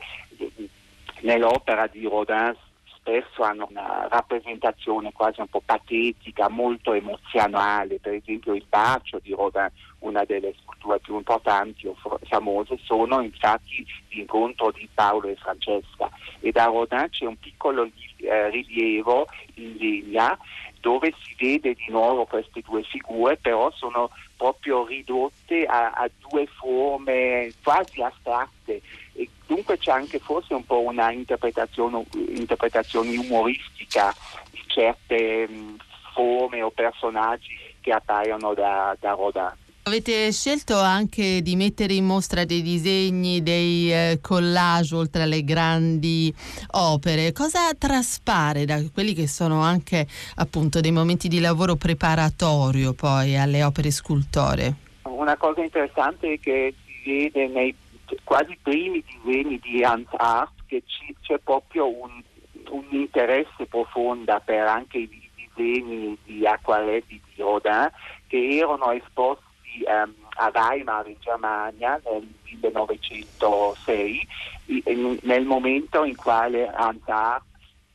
nell'opera 1.20 1.86
di 1.86 2.06
Rodin 2.06 2.54
spesso 2.84 3.42
hanno 3.42 3.66
una 3.70 4.06
rappresentazione 4.10 5.12
quasi 5.12 5.40
un 5.40 5.48
po' 5.48 5.62
patetica, 5.64 6.48
molto 6.48 6.92
emozionale, 6.92 7.98
per 8.00 8.14
esempio 8.14 8.52
il 8.54 8.66
bacio 8.68 9.18
di 9.22 9.32
Rodin, 9.32 9.70
una 10.00 10.24
delle 10.24 10.54
sculture 10.60 10.98
più 11.00 11.16
importanti 11.16 11.86
o 11.86 11.96
famose, 12.24 12.78
sono 12.82 13.20
infatti 13.20 13.84
l'incontro 14.10 14.70
di 14.70 14.88
Paolo 14.92 15.28
e 15.28 15.36
Francesca 15.36 16.10
e 16.40 16.52
da 16.52 16.66
Rodin 16.66 17.08
c'è 17.10 17.24
un 17.24 17.38
piccolo 17.38 17.88
eh, 18.18 18.50
rilievo 18.50 19.26
in 19.54 19.76
linea 19.76 20.38
dove 20.80 21.12
si 21.20 21.34
vede 21.36 21.74
di 21.74 21.86
nuovo 21.88 22.26
queste 22.26 22.60
due 22.60 22.82
figure, 22.84 23.36
però 23.36 23.72
sono 23.72 24.10
proprio 24.36 24.86
ridotte 24.86 25.64
a, 25.64 25.90
a 25.90 26.08
due 26.28 26.46
forme 26.46 27.52
quasi 27.62 28.02
astratte 28.02 28.80
e 29.14 29.28
dunque 29.46 29.78
c'è 29.78 29.90
anche 29.90 30.20
forse 30.20 30.54
un 30.54 30.64
po' 30.64 30.82
una 30.82 31.10
interpretazione, 31.10 32.04
interpretazione 32.12 33.16
umoristica 33.16 34.14
di 34.52 34.62
certe 34.66 35.48
mh, 35.48 35.76
forme 36.12 36.62
o 36.62 36.70
personaggi 36.70 37.58
che 37.80 37.90
appaiono 37.90 38.54
da, 38.54 38.96
da 39.00 39.10
Rodin. 39.12 39.52
Avete 39.88 40.32
scelto 40.32 40.80
anche 40.80 41.42
di 41.42 41.54
mettere 41.54 41.92
in 41.92 42.06
mostra 42.06 42.44
dei 42.44 42.60
disegni, 42.60 43.40
dei 43.44 43.92
eh, 43.92 44.18
collage 44.20 44.96
oltre 44.96 45.22
alle 45.22 45.44
grandi 45.44 46.34
opere. 46.72 47.30
Cosa 47.30 47.72
traspare 47.78 48.64
da 48.64 48.82
quelli 48.92 49.14
che 49.14 49.28
sono 49.28 49.60
anche 49.60 50.04
appunto 50.38 50.80
dei 50.80 50.90
momenti 50.90 51.28
di 51.28 51.38
lavoro 51.38 51.76
preparatorio 51.76 52.94
poi 52.94 53.38
alle 53.38 53.62
opere 53.62 53.92
scultoree? 53.92 54.74
Una 55.04 55.36
cosa 55.36 55.62
interessante 55.62 56.32
è 56.32 56.40
che 56.40 56.74
si 56.84 57.08
vede 57.08 57.46
nei 57.46 57.72
quasi 58.24 58.58
primi 58.60 59.04
disegni 59.22 59.60
di 59.62 59.84
Hans 59.84 60.08
Art 60.16 60.64
che 60.66 60.82
c'è 61.20 61.38
proprio 61.38 61.86
un, 61.86 62.20
un 62.70 62.86
interesse 62.90 63.66
profondo 63.66 64.42
per 64.44 64.66
anche 64.66 64.98
i 64.98 65.08
disegni 65.54 66.18
di 66.24 66.44
acquarelli 66.44 67.04
di 67.06 67.20
Rodin 67.36 67.88
che 68.26 68.48
erano 68.58 68.90
esposti 68.90 69.45
ehm, 69.82 70.14
a 70.38 70.50
Weimar 70.52 71.06
in 71.08 71.16
Germania 71.18 72.00
nel 72.04 72.26
1906, 72.44 74.28
nel 75.22 75.44
momento 75.44 76.04
in 76.04 76.16
quale 76.16 76.68
Hans 76.68 77.06
Hart 77.06 77.44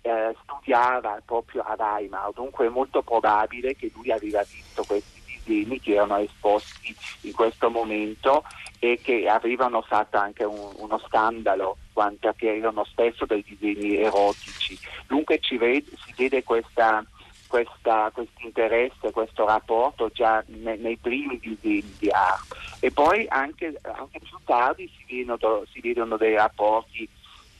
eh, 0.01 0.35
studiava 0.43 1.21
proprio 1.23 1.61
a 1.61 1.75
Weimar, 1.77 2.31
dunque 2.33 2.65
è 2.65 2.69
molto 2.69 3.01
probabile 3.01 3.75
che 3.75 3.91
lui 3.93 4.11
aveva 4.11 4.41
visto 4.41 4.83
questi 4.83 5.21
disegni 5.25 5.79
che 5.79 5.93
erano 5.93 6.17
esposti 6.17 6.95
in 7.21 7.33
questo 7.33 7.69
momento 7.69 8.43
e 8.79 8.99
che 9.01 9.27
avevano 9.27 9.81
fatto 9.81 10.17
anche 10.17 10.43
un, 10.43 10.73
uno 10.77 10.99
scandalo 11.05 11.77
perché 12.19 12.55
erano 12.55 12.83
spesso 12.85 13.25
dei 13.25 13.43
disegni 13.47 13.97
erotici. 13.97 14.77
Dunque 15.07 15.39
vede, 15.57 15.85
si 16.03 16.13
vede 16.17 16.43
questa 16.43 17.05
questo 17.51 18.23
interesse, 18.37 19.11
questo 19.11 19.45
rapporto 19.45 20.09
già 20.13 20.43
nei, 20.47 20.77
nei 20.79 20.97
primi 20.97 21.37
disegni 21.37 21.93
di 21.99 22.09
arte 22.09 22.55
e 22.79 22.91
poi 22.91 23.25
anche, 23.27 23.77
anche 23.81 24.19
più 24.19 24.37
tardi 24.45 24.89
si 24.95 25.15
vedono, 25.15 25.63
si 25.71 25.81
vedono, 25.81 26.17
dei 26.17 26.35
rapporti 26.35 27.07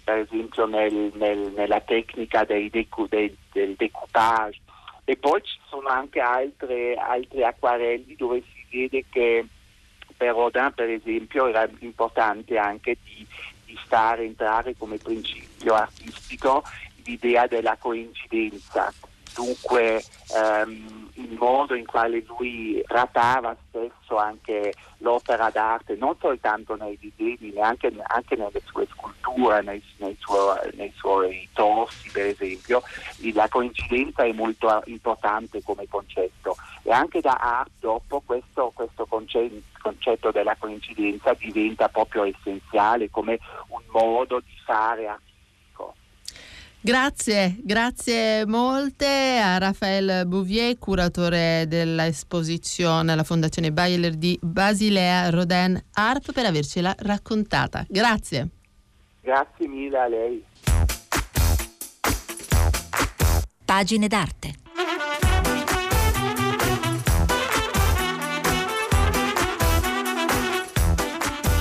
per 0.04 0.18
esempio 0.20 0.66
nel, 0.66 1.12
nel, 1.16 1.52
nella 1.56 1.82
tecnica 1.82 2.44
decu, 2.44 3.08
dei, 3.08 3.36
del 3.52 3.76
decoupage. 3.76 4.60
E 5.04 5.18
poi 5.18 5.42
ci 5.44 5.60
sono 5.68 5.90
anche 5.90 6.20
altre, 6.20 6.96
altri 6.96 7.44
acquarelli 7.44 8.16
dove 8.16 8.42
si 8.42 8.66
vede 8.72 9.06
che 9.10 9.46
per 10.16 10.34
Rodin 10.34 10.72
per 10.74 10.90
esempio 10.90 11.48
era 11.48 11.68
importante 11.80 12.58
anche 12.58 12.98
di, 13.04 13.26
di 13.66 13.78
fare 13.88 14.24
entrare 14.24 14.76
come 14.78 14.98
principio 14.98 15.74
artistico 15.74 16.64
l'idea 17.04 17.48
della 17.48 17.76
coincidenza 17.78 18.94
dunque 19.34 20.04
ehm, 20.36 21.10
il 21.16 21.38
modo 21.38 21.76
in 21.76 21.86
quale 21.86 22.24
lui 22.28 22.82
trattava 22.88 23.56
spesso 23.68 24.18
anche 24.18 24.74
l'opera 24.98 25.50
d'arte, 25.50 25.96
non 25.96 26.16
soltanto 26.20 26.76
nei 26.76 26.98
disegni, 27.00 27.52
ma 27.56 27.68
anche, 27.68 27.92
anche 28.04 28.36
nelle 28.36 28.62
sue 28.66 28.88
sculture, 28.88 29.62
nei, 29.62 29.84
nei, 29.98 30.16
suo, 30.20 30.58
nei 30.74 30.92
suoi 30.96 31.48
torsi 31.54 32.10
per 32.12 32.28
esempio, 32.28 32.84
la 33.34 33.48
coincidenza 33.50 34.24
è 34.24 34.32
molto 34.32 34.82
importante 34.86 35.62
come 35.64 35.88
concetto. 35.88 36.56
E 36.84 36.92
anche 36.92 37.22
da 37.22 37.34
art 37.34 37.72
dopo 37.80 38.22
questo, 38.26 38.72
questo 38.74 39.06
concetto 39.06 40.32
della 40.32 40.56
coincidenza 40.58 41.34
diventa 41.34 41.90
proprio 41.90 42.24
essenziale 42.24 43.10
come 43.10 43.40
un 43.68 43.82
modo 43.92 44.40
di 44.40 44.56
fare 44.64 45.08
arte 45.08 45.31
Grazie, 46.84 47.58
grazie 47.62 48.44
molte 48.48 49.06
a 49.06 49.60
Raffaele 49.60 50.26
Bouvier, 50.26 50.80
curatore 50.80 51.66
dell'esposizione 51.68 53.12
alla 53.12 53.24
Fondazione 53.24 53.72
Bayer 53.72 54.16
di 54.16 54.36
Basilea 54.42 55.30
Rodin 55.30 55.80
Arp 55.94 56.32
per 56.32 56.46
avercela 56.46 56.96
raccontata. 56.98 57.86
Grazie. 57.88 58.50
Grazie 59.22 59.68
mille 59.68 59.98
a 60.00 60.08
lei. 60.08 60.44
Pagine 63.64 64.08
d'arte. 64.08 64.56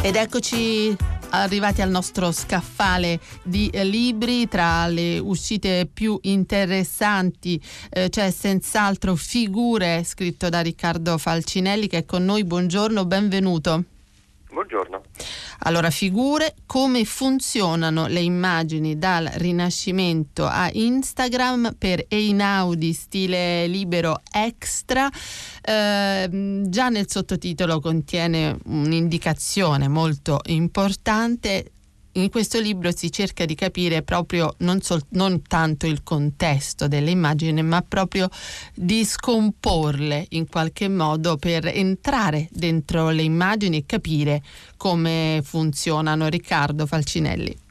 Ed 0.02 0.16
eccoci 0.16 0.96
arrivati 1.30 1.82
al 1.82 1.90
nostro 1.90 2.32
scaffale 2.32 3.20
di 3.42 3.68
eh, 3.68 3.84
libri 3.84 4.48
tra 4.48 4.86
le 4.86 5.18
uscite 5.18 5.88
più 5.92 6.18
interessanti 6.22 7.60
eh, 7.90 8.08
c'è 8.08 8.30
senz'altro 8.30 9.14
Figure 9.14 10.02
scritto 10.04 10.48
da 10.48 10.60
Riccardo 10.60 11.18
Falcinelli 11.18 11.86
che 11.86 11.98
è 11.98 12.04
con 12.04 12.24
noi. 12.24 12.44
Buongiorno 12.44 13.04
benvenuto. 13.04 13.84
Buongiorno 14.50 14.99
allora, 15.60 15.90
figure, 15.90 16.54
come 16.66 17.04
funzionano 17.04 18.06
le 18.06 18.20
immagini 18.20 18.98
dal 18.98 19.28
Rinascimento 19.34 20.46
a 20.46 20.70
Instagram 20.72 21.74
per 21.76 22.04
Einaudi 22.08 22.92
stile 22.92 23.66
libero 23.66 24.22
extra. 24.32 25.10
Eh, 25.60 26.62
già 26.64 26.88
nel 26.88 27.10
sottotitolo 27.10 27.80
contiene 27.80 28.56
un'indicazione 28.64 29.88
molto 29.88 30.40
importante 30.46 31.72
in 32.12 32.28
questo 32.30 32.58
libro 32.58 32.90
si 32.90 33.12
cerca 33.12 33.44
di 33.44 33.54
capire 33.54 34.02
proprio 34.02 34.54
non, 34.58 34.80
sol- 34.80 35.04
non, 35.10 35.42
tanto 35.42 35.86
il 35.86 36.02
contesto 36.02 36.88
delle 36.88 37.10
immagini, 37.10 37.62
ma 37.62 37.82
proprio 37.86 38.28
di 38.74 39.04
scomporle 39.04 40.26
in 40.30 40.48
qualche 40.48 40.88
modo 40.88 41.36
per 41.36 41.66
entrare 41.66 42.48
dentro 42.50 43.10
le 43.10 43.22
immagini 43.22 43.78
e 43.78 43.84
capire 43.86 44.42
come 44.76 45.40
funzionano. 45.44 46.28
Riccardo 46.28 46.86
Falcinelli. 46.86 47.68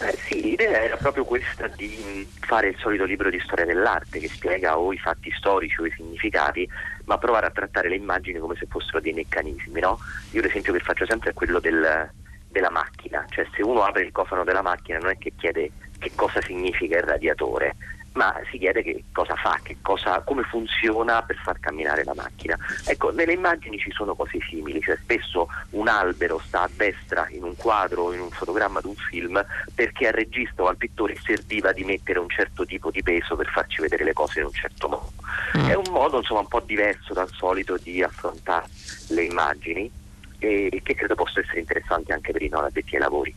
Eh, 0.00 0.18
sì, 0.26 0.42
l'idea 0.42 0.82
era 0.82 0.96
proprio 0.96 1.24
questa 1.24 1.68
di 1.68 2.26
fare 2.40 2.68
il 2.68 2.76
solito 2.78 3.04
libro 3.04 3.30
di 3.30 3.40
storia 3.40 3.64
dell'arte 3.64 4.18
che 4.18 4.28
spiega 4.28 4.76
o 4.76 4.92
i 4.92 4.98
fatti 4.98 5.30
storici 5.30 5.80
o 5.80 5.86
i 5.86 5.92
significati, 5.96 6.68
ma 7.04 7.16
provare 7.16 7.46
a 7.46 7.50
trattare 7.50 7.88
le 7.88 7.96
immagini 7.96 8.38
come 8.38 8.56
se 8.56 8.66
fossero 8.68 9.00
dei 9.00 9.12
meccanismi. 9.12 9.80
No? 9.80 10.00
Io 10.32 10.42
l'esempio 10.42 10.72
che 10.72 10.80
faccio 10.80 11.06
sempre 11.06 11.30
è 11.30 11.32
quello 11.32 11.60
del, 11.60 12.10
della 12.54 12.70
macchina, 12.70 13.26
cioè 13.30 13.44
se 13.52 13.62
uno 13.62 13.82
apre 13.82 14.04
il 14.04 14.12
cofano 14.12 14.44
della 14.44 14.62
macchina 14.62 14.98
non 14.98 15.10
è 15.10 15.18
che 15.18 15.32
chiede 15.36 15.72
che 15.98 16.12
cosa 16.14 16.40
significa 16.40 16.96
il 16.96 17.02
radiatore, 17.02 17.74
ma 18.12 18.32
si 18.48 18.58
chiede 18.58 18.84
che 18.84 19.04
cosa 19.12 19.34
fa, 19.34 19.58
che 19.60 19.78
cosa, 19.82 20.20
come 20.20 20.44
funziona 20.44 21.20
per 21.22 21.36
far 21.42 21.58
camminare 21.58 22.04
la 22.04 22.14
macchina. 22.14 22.56
Ecco, 22.86 23.10
nelle 23.10 23.32
immagini 23.32 23.76
ci 23.76 23.90
sono 23.90 24.14
cose 24.14 24.38
simili, 24.48 24.80
cioè 24.80 24.96
spesso 25.02 25.48
un 25.70 25.88
albero 25.88 26.40
sta 26.46 26.62
a 26.62 26.70
destra 26.76 27.26
in 27.30 27.42
un 27.42 27.56
quadro 27.56 28.04
o 28.04 28.12
in 28.12 28.20
un 28.20 28.30
fotogramma 28.30 28.80
di 28.80 28.86
un 28.86 28.94
film 28.94 29.44
perché 29.74 30.06
al 30.06 30.12
regista 30.12 30.62
o 30.62 30.66
al 30.68 30.76
pittore 30.76 31.16
serviva 31.24 31.72
di 31.72 31.82
mettere 31.82 32.20
un 32.20 32.28
certo 32.28 32.64
tipo 32.64 32.92
di 32.92 33.02
peso 33.02 33.34
per 33.34 33.48
farci 33.48 33.80
vedere 33.80 34.04
le 34.04 34.12
cose 34.12 34.38
in 34.38 34.46
un 34.46 34.52
certo 34.52 34.88
modo. 34.88 35.12
Mm. 35.58 35.70
È 35.70 35.74
un 35.74 35.90
modo 35.90 36.18
insomma 36.18 36.40
un 36.40 36.48
po' 36.48 36.60
diverso 36.60 37.14
dal 37.14 37.30
solito 37.32 37.76
di 37.78 38.00
affrontare 38.00 38.66
le 39.08 39.24
immagini 39.24 40.02
e 40.44 40.80
che 40.82 40.94
credo 40.94 41.14
possa 41.14 41.40
essere 41.40 41.60
interessante 41.60 42.12
anche 42.12 42.32
per 42.32 42.42
i 42.42 42.48
non 42.48 42.64
addetti 42.64 42.94
ai 42.94 43.00
lavori. 43.00 43.34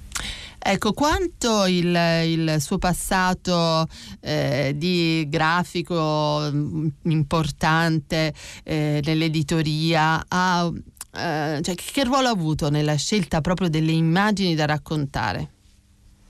Ecco, 0.59 0.91
quanto 0.91 1.65
il, 1.65 1.95
il 2.25 2.55
suo 2.59 2.77
passato 2.77 3.87
eh, 4.19 4.73
di 4.75 5.25
grafico 5.29 6.49
mm, 6.51 6.87
importante 7.03 8.33
eh, 8.63 8.99
nell'editoria 9.03 10.25
ha, 10.27 10.69
eh, 11.13 11.61
cioè, 11.61 11.75
che 11.75 12.03
ruolo 12.03 12.27
ha 12.27 12.31
avuto 12.31 12.69
nella 12.69 12.95
scelta 12.95 13.39
proprio 13.39 13.69
delle 13.69 13.91
immagini 13.91 14.55
da 14.55 14.65
raccontare? 14.65 15.51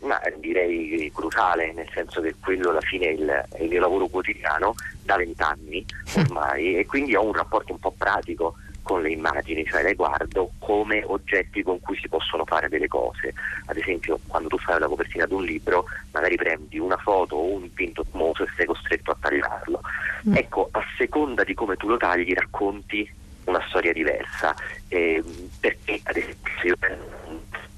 Ma 0.02 0.20
direi 0.40 1.12
cruciale, 1.14 1.74
nel 1.74 1.90
senso 1.92 2.22
che 2.22 2.36
quello 2.40 2.70
alla 2.70 2.82
fine 2.82 3.08
è 3.08 3.12
il, 3.14 3.46
è 3.54 3.64
il 3.64 3.70
mio 3.70 3.80
lavoro 3.80 4.08
quotidiano 4.08 4.76
da 5.04 5.16
vent'anni 5.16 5.84
ormai 6.16 6.76
e 6.76 6.86
quindi 6.86 7.16
ho 7.16 7.26
un 7.26 7.34
rapporto 7.34 7.72
un 7.72 7.80
po' 7.80 7.94
pratico 7.98 8.56
con 8.88 9.02
le 9.02 9.10
immagini, 9.10 9.66
cioè 9.66 9.84
le 9.84 9.96
guardo 9.96 10.52
come 10.60 11.04
oggetti 11.06 11.62
con 11.62 11.82
cui 11.82 11.98
si 11.98 12.08
possono 12.08 12.46
fare 12.46 12.70
delle 12.70 12.88
cose. 12.88 13.34
Ad 13.66 13.76
esempio, 13.76 14.18
quando 14.28 14.48
tu 14.48 14.58
fai 14.58 14.80
la 14.80 14.88
copertina 14.88 15.26
di 15.26 15.34
un 15.34 15.44
libro, 15.44 15.86
magari 16.14 16.38
prendi 16.38 16.80
una 16.80 16.96
foto 16.96 17.36
o 17.36 17.54
un 17.56 17.64
dipinto 17.64 18.06
famoso 18.10 18.44
e 18.44 18.48
sei 18.56 18.66
costretto 18.66 19.12
a 19.12 19.18
tagliarlo. 19.20 19.82
Mm. 20.30 20.36
Ecco, 20.38 20.70
a 20.72 20.82
seconda 20.98 21.44
di 21.44 21.54
come 21.54 21.76
tu 21.76 21.90
lo 21.90 21.98
tagli, 21.98 22.34
racconti 22.34 23.10
una 23.44 23.62
storia 23.68 23.92
diversa. 23.92 24.56
Eh, 24.88 25.22
perché, 25.60 26.00
ad 26.04 26.16
esempio, 26.16 26.52
se 26.62 26.68
io 26.68 26.76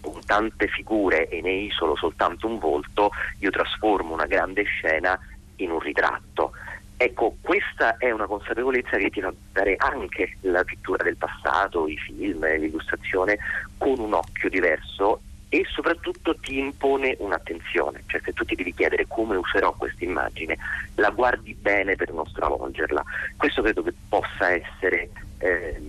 con 0.02 0.22
tante 0.26 0.68
figure 0.68 1.28
e 1.28 1.42
ne 1.42 1.54
isolo 1.54 1.96
soltanto 1.96 2.46
un 2.46 2.60
volto, 2.60 3.10
io 3.40 3.50
trasformo 3.50 4.14
una 4.14 4.28
grande 4.28 4.62
scena 4.64 5.20
in 5.56 5.72
un 5.72 5.80
ritratto. 5.80 6.52
Ecco, 7.02 7.38
questa 7.40 7.96
è 7.96 8.12
una 8.12 8.26
consapevolezza 8.26 8.98
che 8.98 9.10
ti 9.10 9.22
fa 9.22 9.34
dare 9.54 9.76
anche 9.78 10.36
la 10.42 10.66
pittura 10.66 11.02
del 11.02 11.16
passato, 11.16 11.88
i 11.88 11.96
film, 11.96 12.46
l'illustrazione 12.58 13.38
con 13.78 14.00
un 14.00 14.12
occhio 14.12 14.50
diverso 14.50 15.22
e 15.48 15.66
soprattutto 15.74 16.36
ti 16.36 16.60
impone 16.60 17.16
un'attenzione, 17.20 18.04
cioè 18.08 18.20
se 18.26 18.34
tu 18.34 18.44
ti 18.44 18.56
devi 18.56 18.74
chiedere 18.74 19.08
come 19.08 19.38
userò 19.38 19.74
questa 19.76 20.04
immagine, 20.04 20.58
la 20.96 21.10
guardi 21.12 21.54
bene 21.54 21.96
per 21.96 22.12
non 22.12 22.26
stravolgerla. 22.26 23.02
Questo 23.38 23.62
credo 23.62 23.82
che 23.82 23.94
possa 24.10 24.52
essere 24.52 25.10
eh, 25.38 25.82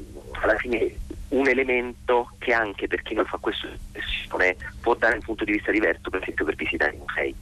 alla 0.42 0.56
fine 0.58 0.94
un 1.30 1.48
elemento 1.48 2.30
che 2.38 2.52
anche 2.52 2.86
per 2.86 3.02
chi 3.02 3.14
non 3.14 3.24
fa 3.24 3.38
questa 3.38 3.66
espressione 3.66 4.54
può 4.80 4.94
dare 4.94 5.16
un 5.16 5.22
punto 5.22 5.42
di 5.42 5.54
vista 5.54 5.72
diverso, 5.72 6.08
per 6.08 6.22
esempio 6.22 6.44
per 6.44 6.54
visitare 6.54 6.94
i 6.94 6.98
musei. 6.98 7.34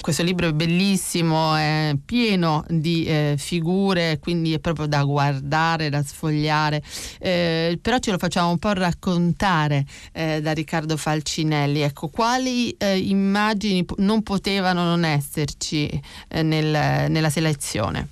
Questo 0.00 0.22
libro 0.22 0.48
è 0.48 0.52
bellissimo, 0.52 1.54
è 1.54 1.96
pieno 2.04 2.64
di 2.68 3.04
eh, 3.04 3.34
figure, 3.38 4.18
quindi 4.20 4.52
è 4.52 4.58
proprio 4.58 4.86
da 4.86 5.02
guardare, 5.04 5.88
da 5.88 6.02
sfogliare, 6.02 6.82
eh, 7.18 7.78
però 7.80 7.98
ce 7.98 8.10
lo 8.10 8.18
facciamo 8.18 8.50
un 8.50 8.58
po' 8.58 8.72
raccontare 8.72 9.84
eh, 10.12 10.40
da 10.40 10.52
Riccardo 10.52 10.96
Falcinelli. 10.96 11.80
Ecco, 11.80 12.08
quali 12.08 12.70
eh, 12.72 12.98
immagini 12.98 13.84
non 13.98 14.22
potevano 14.22 14.84
non 14.84 15.04
esserci 15.04 15.88
eh, 16.28 16.42
nel, 16.42 17.10
nella 17.10 17.30
selezione? 17.30 18.08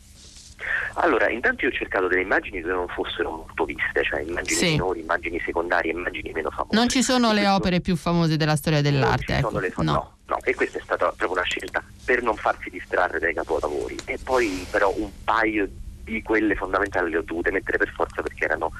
Allora, 0.95 1.31
intanto 1.31 1.65
io 1.65 1.71
ho 1.71 1.75
cercato 1.75 2.07
delle 2.07 2.23
immagini 2.23 2.61
che 2.61 2.69
non 2.69 2.87
fossero 2.89 3.31
molto 3.31 3.65
viste, 3.65 4.03
cioè 4.05 4.21
immagini 4.21 4.57
sì. 4.57 4.71
minori, 4.73 5.01
immagini 5.01 5.41
secondarie, 5.41 5.93
immagini 5.93 6.33
meno 6.33 6.51
famose. 6.51 6.77
Non 6.77 6.89
ci 6.89 7.03
sono 7.03 7.33
le 7.33 7.49
opere 7.49 7.81
più 7.81 7.97
famose 7.97 8.37
della 8.37 8.57
storia 8.57 8.83
dell'arte. 8.83 9.39
Ecco. 9.39 9.59
Le, 9.59 9.73
no. 9.79 9.83
no. 9.83 10.17
no, 10.27 10.39
e 10.43 10.55
questa 10.55 10.79
è 10.79 10.83
stata 10.83 11.07
proprio 11.07 11.33
una 11.33 11.43
scelta 11.43 11.83
per 12.05 12.23
non 12.23 12.37
farsi 12.37 12.69
distrarre 12.69 13.19
dai 13.19 13.33
capolavori. 13.33 13.97
E 14.05 14.19
poi 14.23 14.67
però 14.71 14.93
un 14.97 15.11
paio 15.25 15.69
di 16.05 16.23
quelle 16.23 16.55
fondamentali 16.55 17.11
le 17.11 17.19
ho 17.19 17.23
dovute 17.23 17.51
mettere 17.51 17.79
per 17.79 17.89
forza 17.89 18.21
perché 18.21 18.45
erano 18.45 18.73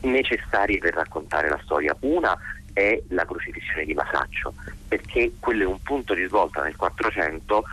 necessarie 0.00 0.78
per 0.78 0.94
raccontare 0.94 1.48
la 1.48 1.60
storia. 1.62 1.96
Una 2.00 2.36
è 2.72 3.02
la 3.08 3.24
crocifissione 3.24 3.86
di 3.86 3.94
Masaccio, 3.94 4.52
perché 4.86 5.32
quello 5.40 5.62
è 5.62 5.66
un 5.66 5.80
punto 5.80 6.12
di 6.12 6.24
svolta 6.26 6.62
nel 6.62 6.76
400 6.76 7.64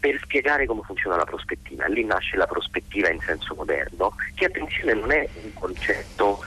per 0.00 0.18
spiegare 0.22 0.66
come 0.66 0.80
funziona 0.82 1.16
la 1.16 1.24
prospettiva. 1.24 1.86
Lì 1.86 2.04
nasce 2.04 2.36
la 2.36 2.46
prospettiva 2.46 3.10
in 3.10 3.20
senso 3.24 3.54
moderno, 3.54 4.14
che 4.34 4.46
attenzione 4.46 4.94
non 4.94 5.12
è 5.12 5.28
un 5.34 5.52
concetto 5.52 6.40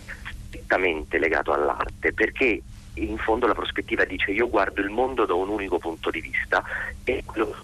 strettamente 0.50 1.20
legato 1.20 1.54
all'arte, 1.54 2.14
perché 2.14 2.64
in 2.96 3.18
fondo 3.18 3.48
la 3.48 3.54
prospettiva 3.54 4.06
dice 4.06 4.32
io 4.32 4.50
guardo 4.50 4.82
il 4.82 4.90
mondo 4.90 5.26
da 5.26 5.34
un 5.34 5.50
unico 5.50 5.78
punto 5.78 6.10
di 6.10 6.22
vista 6.22 6.64
e 7.04 7.24
quello 7.24 7.56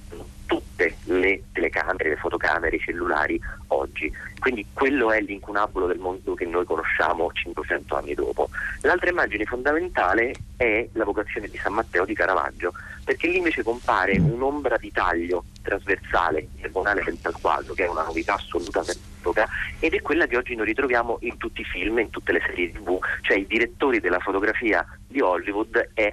tutte 0.49 0.95
le 1.03 1.43
telecamere, 1.53 2.09
le 2.09 2.15
fotocamere, 2.15 2.77
i 2.77 2.79
cellulari 2.79 3.39
oggi. 3.67 4.11
Quindi 4.39 4.65
quello 4.73 5.11
è 5.11 5.21
l'incunabolo 5.21 5.85
del 5.85 5.99
mondo 5.99 6.33
che 6.33 6.45
noi 6.45 6.65
conosciamo 6.65 7.29
500 7.31 7.95
anni 7.95 8.15
dopo. 8.15 8.49
L'altra 8.81 9.11
immagine 9.11 9.45
fondamentale 9.45 10.33
è 10.57 10.87
la 10.93 11.03
vocazione 11.03 11.47
di 11.49 11.57
San 11.57 11.73
Matteo 11.73 12.03
di 12.03 12.15
Caravaggio, 12.15 12.73
perché 13.03 13.27
lì 13.27 13.37
invece 13.37 13.61
compare 13.61 14.17
un'ombra 14.17 14.77
di 14.77 14.91
taglio 14.91 15.43
trasversale, 15.61 16.47
diagonale 16.55 17.03
senza 17.03 17.29
il 17.29 17.35
quadro, 17.39 17.73
che 17.73 17.85
è 17.85 17.89
una 17.89 18.03
novità 18.03 18.33
assoluta 18.33 18.81
per 18.81 18.95
l'epoca, 18.95 19.47
ed 19.79 19.93
è 19.93 20.01
quella 20.01 20.25
che 20.25 20.37
oggi 20.37 20.55
noi 20.55 20.65
ritroviamo 20.65 21.17
in 21.21 21.37
tutti 21.37 21.61
i 21.61 21.65
film, 21.65 21.99
in 21.99 22.09
tutte 22.09 22.31
le 22.31 22.41
serie 22.43 22.71
tv, 22.71 22.97
cioè 23.21 23.37
i 23.37 23.45
direttori 23.45 23.99
della 23.99 24.19
fotografia 24.19 24.83
di 25.05 25.21
Hollywood 25.21 25.91
è, 25.93 26.09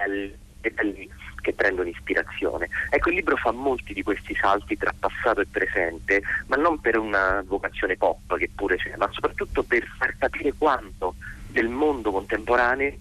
è 0.60 0.82
lì 0.82 1.10
che 1.46 1.52
prendono 1.52 1.88
ispirazione. 1.88 2.68
Ecco, 2.90 3.10
il 3.10 3.14
libro 3.14 3.36
fa 3.36 3.52
molti 3.52 3.92
di 3.92 4.02
questi 4.02 4.34
salti 4.34 4.76
tra 4.76 4.92
passato 4.98 5.40
e 5.40 5.46
presente, 5.46 6.20
ma 6.46 6.56
non 6.56 6.80
per 6.80 6.98
una 6.98 7.44
vocazione 7.46 7.96
pop 7.96 8.36
che 8.36 8.50
pure 8.52 8.74
c'è, 8.76 8.96
ma 8.96 9.08
soprattutto 9.12 9.62
per 9.62 9.86
far 9.96 10.16
capire 10.18 10.52
quanto 10.58 11.14
del 11.46 11.68
mondo 11.68 12.10
contemporaneo 12.10 12.94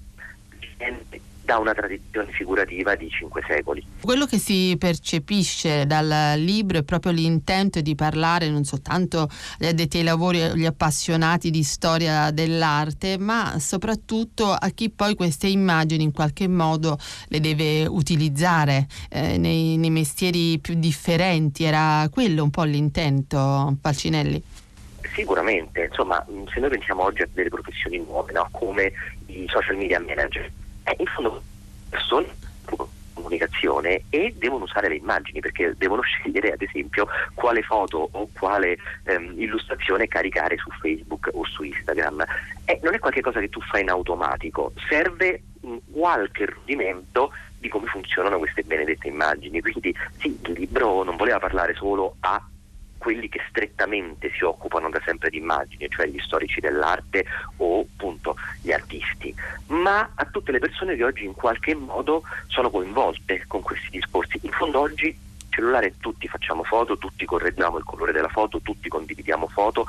da 1.45 1.59
una 1.59 1.73
tradizione 1.73 2.31
figurativa 2.31 2.95
di 2.95 3.07
cinque 3.09 3.43
secoli. 3.47 3.85
Quello 4.01 4.25
che 4.25 4.39
si 4.39 4.75
percepisce 4.79 5.85
dal 5.85 6.39
libro 6.39 6.79
è 6.79 6.83
proprio 6.83 7.11
l'intento 7.11 7.79
di 7.81 7.93
parlare 7.93 8.49
non 8.49 8.63
soltanto 8.63 9.29
agli 9.59 9.67
addetti 9.67 9.99
ai 9.99 10.03
lavori, 10.03 10.41
agli 10.41 10.65
appassionati 10.65 11.51
di 11.51 11.63
storia 11.63 12.31
dell'arte, 12.31 13.17
ma 13.19 13.59
soprattutto 13.59 14.51
a 14.51 14.69
chi 14.69 14.89
poi 14.89 15.13
queste 15.15 15.47
immagini 15.47 16.03
in 16.03 16.11
qualche 16.11 16.47
modo 16.47 16.97
le 17.27 17.39
deve 17.39 17.85
utilizzare 17.85 18.87
eh, 19.09 19.37
nei, 19.37 19.77
nei 19.77 19.91
mestieri 19.91 20.57
più 20.59 20.73
differenti. 20.73 21.63
Era 21.63 22.09
quello 22.11 22.43
un 22.43 22.49
po' 22.49 22.63
l'intento, 22.63 23.77
Palcinelli? 23.79 24.41
Sicuramente, 25.13 25.85
insomma, 25.89 26.25
se 26.51 26.59
noi 26.59 26.69
pensiamo 26.69 27.03
oggi 27.03 27.21
a 27.21 27.27
delle 27.31 27.49
professioni 27.49 27.99
nuove, 27.99 28.33
no? 28.33 28.49
come 28.51 28.91
i 29.27 29.45
social 29.47 29.77
media 29.77 29.99
manager, 29.99 30.51
eh, 30.85 30.95
in 30.97 31.05
fondo 31.07 31.41
persone 31.89 32.43
comunicazione 33.25 34.03
e 34.09 34.33
devono 34.37 34.65
usare 34.65 34.87
le 34.87 34.95
immagini 34.95 35.39
perché 35.39 35.73
devono 35.77 36.01
scegliere 36.03 36.51
ad 36.51 36.61
esempio 36.61 37.07
quale 37.33 37.63
foto 37.63 38.09
o 38.11 38.29
quale 38.37 38.77
ehm, 39.03 39.33
illustrazione 39.37 40.07
caricare 40.07 40.57
su 40.57 40.69
Facebook 40.79 41.29
o 41.33 41.43
su 41.45 41.63
Instagram. 41.63 42.23
Eh, 42.65 42.79
non 42.83 42.93
è 42.93 42.99
qualcosa 42.99 43.39
che 43.39 43.49
tu 43.49 43.59
fai 43.61 43.81
in 43.81 43.89
automatico, 43.89 44.71
serve 44.87 45.41
qualche 45.91 46.45
rudimento 46.45 47.33
di 47.57 47.69
come 47.69 47.87
funzionano 47.87 48.37
queste 48.37 48.63
benedette 48.63 49.07
immagini. 49.07 49.61
Quindi 49.61 49.95
sì, 50.17 50.37
il 50.43 50.51
libro 50.51 51.03
non 51.03 51.15
voleva 51.15 51.39
parlare 51.39 51.73
solo 51.73 52.15
a 52.19 52.41
quelli 53.05 53.29
che 53.29 53.39
strettamente 53.49 54.31
si 54.35 54.43
occupano 54.43 54.89
da 54.89 54.99
sempre 55.05 55.29
di 55.29 55.37
immagini, 55.37 55.87
cioè 55.89 56.07
gli 56.07 56.17
storici 56.17 56.59
dell'arte 56.59 57.23
o 57.57 57.81
appunto 57.81 58.35
gli 58.63 58.71
artisti, 58.71 59.31
ma 59.67 60.09
a 60.15 60.25
tutte 60.25 60.51
le 60.51 60.57
persone 60.57 60.95
che 60.95 61.03
oggi 61.03 61.23
in 61.23 61.35
qualche 61.35 61.75
modo 61.75 62.23
sono 62.47 62.71
coinvolte 62.71 63.43
con 63.45 63.61
questi 63.61 63.89
discorsi. 63.91 64.39
In 64.41 64.49
fondo 64.49 64.79
oggi 64.79 65.15
cellulare 65.49 65.93
tutti 65.99 66.27
facciamo 66.27 66.63
foto, 66.63 66.97
tutti 66.97 67.25
correggiamo 67.25 67.77
il 67.77 67.83
colore 67.83 68.11
della 68.11 68.27
foto, 68.27 68.59
tutti 68.61 68.89
condividiamo 68.89 69.47
foto. 69.49 69.85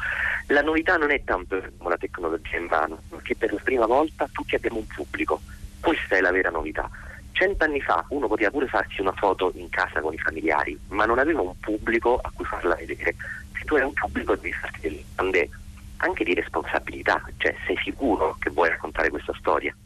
La 0.48 0.60
novità 0.60 0.98
non 0.98 1.10
è 1.10 1.24
tanto 1.24 1.56
la 1.56 1.96
tecnologia 1.96 2.58
in 2.58 2.66
mano, 2.68 3.00
ma 3.08 3.18
che 3.22 3.34
per 3.34 3.50
la 3.50 3.60
prima 3.64 3.86
volta 3.86 4.28
tutti 4.30 4.54
abbiamo 4.54 4.76
un 4.76 4.86
pubblico. 4.86 5.40
Questa 5.80 6.16
è 6.16 6.20
la 6.20 6.32
vera 6.32 6.50
novità. 6.50 6.90
Cent'anni 7.36 7.82
fa 7.82 8.02
uno 8.08 8.28
poteva 8.28 8.50
pure 8.50 8.66
farsi 8.66 9.02
una 9.02 9.12
foto 9.12 9.52
in 9.56 9.68
casa 9.68 10.00
con 10.00 10.14
i 10.14 10.18
familiari, 10.18 10.78
ma 10.88 11.04
non 11.04 11.18
aveva 11.18 11.42
un 11.42 11.52
pubblico 11.60 12.18
a 12.18 12.30
cui 12.34 12.46
farla 12.46 12.74
vedere. 12.76 13.14
Se 13.52 13.64
tu 13.66 13.74
hai 13.74 13.82
un 13.82 13.92
pubblico 13.92 14.34
devi 14.36 14.52
farti 14.52 14.80
delle 14.80 15.04
domande 15.14 15.50
anche 15.98 16.24
di 16.24 16.32
responsabilità, 16.32 17.22
cioè 17.36 17.54
sei 17.66 17.76
sicuro 17.84 18.36
che 18.40 18.48
vuoi 18.48 18.70
raccontare 18.70 19.10
questa 19.10 19.34
storia? 19.38 19.76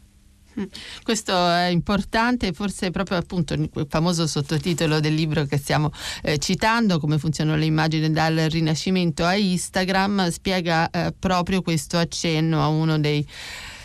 Mm. 0.57 0.63
Questo 1.03 1.33
è 1.33 1.65
importante, 1.65 2.53
forse 2.53 2.89
proprio 2.89 3.17
appunto 3.17 3.53
il 3.53 3.69
famoso 3.89 4.27
sottotitolo 4.27 5.01
del 5.01 5.13
libro 5.13 5.43
che 5.43 5.57
stiamo 5.57 5.91
eh, 6.23 6.37
citando, 6.37 6.99
come 6.99 7.17
funzionano 7.17 7.57
le 7.57 7.65
immagini 7.65 8.09
dal 8.11 8.47
Rinascimento 8.49 9.25
a 9.25 9.35
Instagram, 9.35 10.29
spiega 10.29 10.89
eh, 10.89 11.13
proprio 11.19 11.61
questo 11.61 11.97
accenno 11.97 12.63
a 12.63 12.69
uno 12.69 12.97
dei 12.97 13.27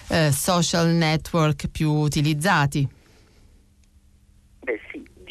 eh, 0.07 0.31
social 0.31 0.91
network 0.91 1.67
più 1.67 1.91
utilizzati 1.91 2.95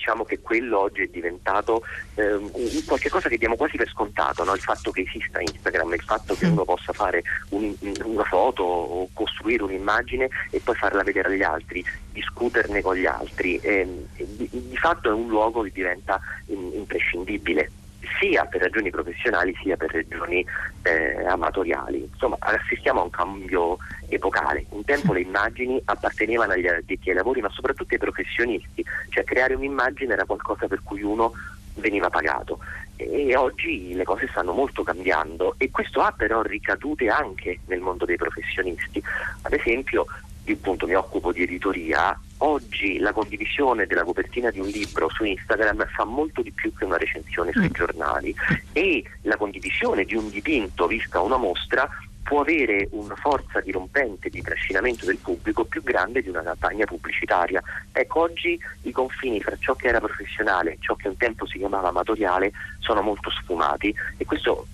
diciamo 0.06 0.24
che 0.24 0.40
quello 0.40 0.82
oggi 0.82 1.02
è 1.02 1.08
diventato 1.08 1.84
eh, 2.14 2.84
qualche 2.86 3.10
cosa 3.10 3.28
che 3.28 3.40
diamo 3.40 3.56
quasi 3.56 3.76
per 3.76 3.90
scontato, 3.90 4.44
no? 4.44 4.54
il 4.54 4.62
fatto 4.62 4.92
che 4.92 5.02
esista 5.02 5.42
Instagram, 5.42 5.94
il 5.94 6.02
fatto 6.02 6.36
che 6.36 6.46
mm. 6.46 6.52
uno 6.52 6.64
possa 6.64 6.94
fare 6.94 7.24
un, 7.50 7.74
una 8.04 8.24
foto 8.24 8.62
o 8.62 9.10
costruire 9.14 9.64
un'immagine 9.64 10.30
e 10.52 10.60
poi 10.64 10.76
farla 10.76 11.02
vedere 11.02 11.30
agli 11.30 11.42
altri, 11.42 11.84
discuterne 12.12 12.84
con 12.84 12.96
gli 12.96 13.08
altri, 13.08 13.58
eh, 13.58 14.06
di, 14.16 14.48
di, 14.52 14.78
fatto 14.78 15.10
è 15.10 15.14
un 15.14 15.28
luogo 15.28 15.64
che 15.64 15.72
diventa 15.72 16.22
in, 16.48 16.72
imprescindibile 16.74 17.72
sia 18.20 18.46
per 18.46 18.62
ragioni 18.62 18.90
professionali 18.90 19.56
sia 19.62 19.78
per 19.78 19.92
ragioni 19.92 20.46
eh, 20.84 21.26
amatoriali. 21.26 22.10
Insomma, 22.12 22.38
assistiamo 22.40 23.02
a 23.02 23.04
un 23.04 23.10
cambio 23.10 23.78
epocale. 24.10 24.66
Un 24.70 24.84
tempo 24.84 25.14
le 25.14 25.22
immagini 25.22 25.82
appartenevano 25.86 26.54
agli 26.54 26.68
addetti 26.68 27.10
ai 27.10 27.16
lavori, 27.16 27.42
ma 27.42 27.50
soprattutto 27.50 27.94
ai 27.94 28.00
professionisti, 28.00 28.86
cioè 29.10 29.24
creare 29.24 29.56
un'immagine 29.56 30.14
era 30.14 30.26
qualcosa 30.26 30.68
per 30.68 30.82
cui 30.84 31.02
uno 31.02 31.34
veniva 31.76 32.10
pagato 32.10 32.60
e 32.96 33.36
oggi 33.36 33.94
le 33.94 34.06
cose 34.06 34.28
stanno 34.30 34.54
molto 34.54 34.84
cambiando 34.84 35.56
e 35.58 35.70
questo 35.70 36.00
ha 36.02 36.14
però 36.16 36.42
ricadute 36.42 37.10
anche 37.10 37.60
nel 37.66 37.82
mondo 37.82 38.06
dei 38.06 38.16
professionisti. 38.16 39.04
Ad 39.42 39.54
esempio, 39.54 40.06
io 40.46 40.54
appunto 40.54 40.88
mi 40.88 40.96
occupo 40.96 41.32
di 41.32 41.44
editoria, 41.44 42.18
oggi 42.40 43.00
la 43.00 43.14
condivisione 43.14 43.86
della 43.86 44.04
copertina 44.04 44.52
di 44.52 44.60
un 44.60 44.68
libro 44.68 45.10
su 45.10 45.24
Instagram 45.24 45.86
fa 45.88 46.04
molto 46.04 46.42
di 46.42 46.52
più 46.52 46.74
che 46.74 46.86
una 46.86 46.98
recensione 46.98 47.52
sui 47.52 47.70
mm. 47.70 47.74
giornali 47.74 48.36
e 48.74 49.04
la 49.22 49.38
condivisione 49.38 50.04
di 50.04 50.16
un 50.16 50.30
dipinto 50.30 50.88
vista 50.88 51.22
una 51.22 51.38
mostra 51.38 51.90
può 52.26 52.42
avere 52.42 52.88
una 52.92 53.16
forza 53.16 53.62
dirompente 53.62 54.30
di 54.30 54.42
trascinamento 54.42 55.06
del 55.06 55.18
pubblico 55.18 55.64
più 55.64 55.84
grande 55.84 56.24
di 56.24 56.30
una 56.30 56.42
campagna 56.42 56.86
pubblicitaria. 56.86 57.62
Ecco, 57.92 58.22
oggi 58.22 58.60
i 58.82 58.92
confini 58.92 59.40
fra 59.40 59.56
ciò 59.60 59.76
che 59.76 59.90
era 59.90 60.00
professionale 60.00 60.72
e 60.72 60.78
ciò 60.80 60.96
che 60.96 61.08
un 61.08 61.18
tempo 61.18 61.46
si 61.46 61.60
chiamava 61.60 61.90
amatoriale 61.90 62.52
sono 62.80 63.04
molto 63.04 63.30
sfumati 63.30 63.94
e 64.18 64.26
questo, 64.26 64.66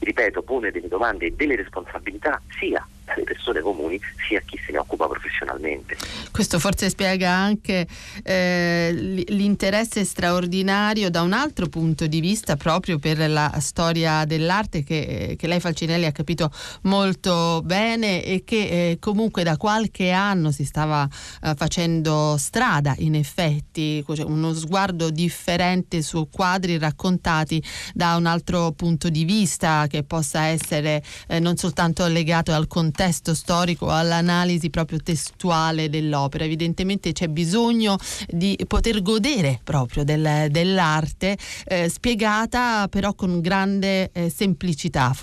ripeto, 0.00 0.42
pone 0.42 0.70
delle 0.70 0.88
domande 0.88 1.26
e 1.26 1.32
delle 1.34 1.56
responsabilità 1.56 2.42
sia 2.58 2.86
dalle 3.08 3.24
persone 3.24 3.60
comuni 3.60 3.98
sia 4.28 4.38
a 4.38 4.42
chi 4.44 4.58
se 4.64 4.72
ne 4.72 4.78
occupa 4.78 5.06
professionalmente. 5.08 5.96
Questo 6.30 6.58
forse 6.58 6.90
spiega 6.90 7.30
anche 7.30 7.86
eh, 8.22 9.24
l'interesse 9.28 10.04
straordinario 10.04 11.10
da 11.10 11.22
un 11.22 11.32
altro 11.32 11.68
punto 11.68 12.06
di 12.06 12.20
vista 12.20 12.56
proprio 12.56 12.98
per 12.98 13.28
la 13.28 13.56
storia 13.60 14.24
dell'arte 14.24 14.84
che, 14.84 15.34
che 15.38 15.46
lei 15.46 15.60
Falcinelli 15.60 16.04
ha 16.04 16.12
capito 16.12 16.50
molto 16.82 17.62
bene 17.64 18.22
e 18.22 18.44
che 18.44 18.90
eh, 18.90 18.98
comunque 19.00 19.42
da 19.42 19.56
qualche 19.56 20.10
anno 20.10 20.50
si 20.50 20.64
stava 20.64 21.08
eh, 21.42 21.54
facendo 21.56 22.36
strada 22.36 22.94
in 22.98 23.14
effetti, 23.14 24.04
cioè 24.06 24.24
uno 24.24 24.52
sguardo 24.52 25.10
differente 25.10 26.02
su 26.02 26.28
quadri 26.30 26.78
raccontati 26.78 27.62
da 27.94 28.16
un 28.16 28.26
altro 28.26 28.72
punto 28.72 29.08
di 29.08 29.24
vista 29.24 29.86
che 29.88 30.02
possa 30.02 30.44
essere 30.44 31.02
eh, 31.26 31.40
non 31.40 31.56
soltanto 31.56 32.06
legato 32.06 32.52
al 32.52 32.66
contesto 32.66 32.97
storico, 33.34 33.88
all'analisi 33.88 34.70
proprio 34.70 34.98
testuale 34.98 35.88
dell'opera. 35.88 36.44
Evidentemente 36.44 37.12
c'è 37.12 37.28
bisogno 37.28 37.96
di 38.26 38.58
poter 38.66 39.02
godere 39.02 39.60
proprio 39.62 40.04
del, 40.04 40.48
dell'arte 40.50 41.38
eh, 41.64 41.88
spiegata 41.88 42.88
però 42.88 43.14
con 43.14 43.40
grande 43.40 44.10
eh, 44.12 44.30
semplicità. 44.30 45.14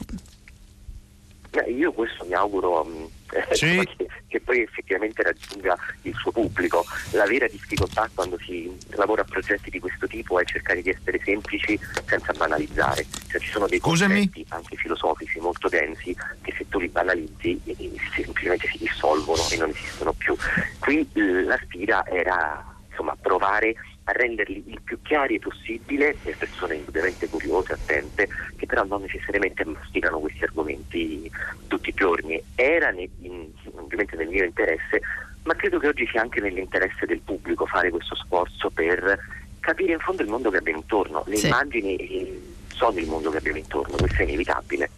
Beh, 1.55 1.71
io 1.71 1.93
questo 1.93 2.25
mi 2.25 2.33
auguro 2.33 2.81
um, 2.83 3.09
sì. 3.51 3.81
che, 3.95 4.07
che, 4.27 4.41
poi 4.41 4.59
effettivamente 4.59 5.23
raggiunga 5.23 5.77
il 6.01 6.13
suo 6.15 6.31
pubblico. 6.31 6.83
La 7.11 7.25
vera 7.25 7.47
difficoltà 7.47 8.09
quando 8.13 8.37
si 8.39 8.69
lavora 8.89 9.21
a 9.21 9.25
progetti 9.25 9.69
di 9.69 9.79
questo 9.79 10.05
tipo 10.05 10.37
è 10.37 10.43
cercare 10.43 10.81
di 10.81 10.89
essere 10.89 11.17
semplici 11.23 11.79
senza 12.05 12.33
banalizzare. 12.33 13.05
Cioè, 13.29 13.39
ci 13.39 13.49
sono 13.49 13.67
dei 13.67 13.79
Scusami. 13.79 14.15
concetti 14.15 14.45
anche 14.49 14.75
filosofici 14.75 15.39
molto 15.39 15.69
densi 15.69 16.13
che 16.41 16.53
se 16.57 16.67
tu 16.67 16.77
li 16.79 16.89
banalizzi 16.89 17.57
eh, 17.63 17.91
semplicemente 18.13 18.67
si 18.67 18.77
dissolvono 18.79 19.41
e 19.49 19.55
non 19.55 19.69
esistono 19.69 20.11
più. 20.11 20.35
Qui 20.79 21.07
la 21.45 21.57
sfida 21.63 22.05
era 22.07 22.65
insomma, 22.89 23.15
provare 23.15 23.75
a 24.07 24.11
renderli 24.11 24.63
il 24.67 24.81
più 24.83 25.01
chiari 25.01 25.39
possibile 25.39 26.15
per 26.21 26.37
persone 26.37 26.75
indubbiamente 26.75 27.27
curiose, 27.27 27.73
attente, 27.73 28.27
che 28.55 28.65
però 28.65 28.83
non 28.83 29.01
necessariamente 29.01 29.65
masticano 29.65 30.19
questi 30.19 30.43
argomenti 30.43 31.29
tutti 31.67 31.89
i 31.89 31.93
giorni. 31.93 32.41
Era 32.55 32.91
in, 32.91 33.49
ovviamente 33.73 34.15
nel 34.15 34.27
mio 34.27 34.43
interesse, 34.43 35.01
ma 35.43 35.55
credo 35.55 35.79
che 35.79 35.87
oggi 35.87 36.07
sia 36.07 36.21
anche 36.21 36.39
nell'interesse 36.39 37.05
del 37.07 37.21
pubblico 37.21 37.65
fare 37.65 37.89
questo 37.89 38.15
sforzo 38.15 38.69
per 38.69 39.19
capire 39.59 39.93
in 39.93 39.99
fondo 39.99 40.21
il 40.21 40.29
mondo 40.29 40.51
che 40.51 40.57
abbiamo 40.57 40.79
intorno. 40.79 41.23
Le 41.25 41.37
sì. 41.37 41.47
immagini 41.47 41.95
eh, 41.95 42.41
sono 42.67 42.99
il 42.99 43.07
mondo 43.07 43.31
che 43.31 43.37
abbiamo 43.37 43.57
intorno, 43.57 43.95
questo 43.97 44.21
è 44.21 44.23
inevitabile. 44.23 44.89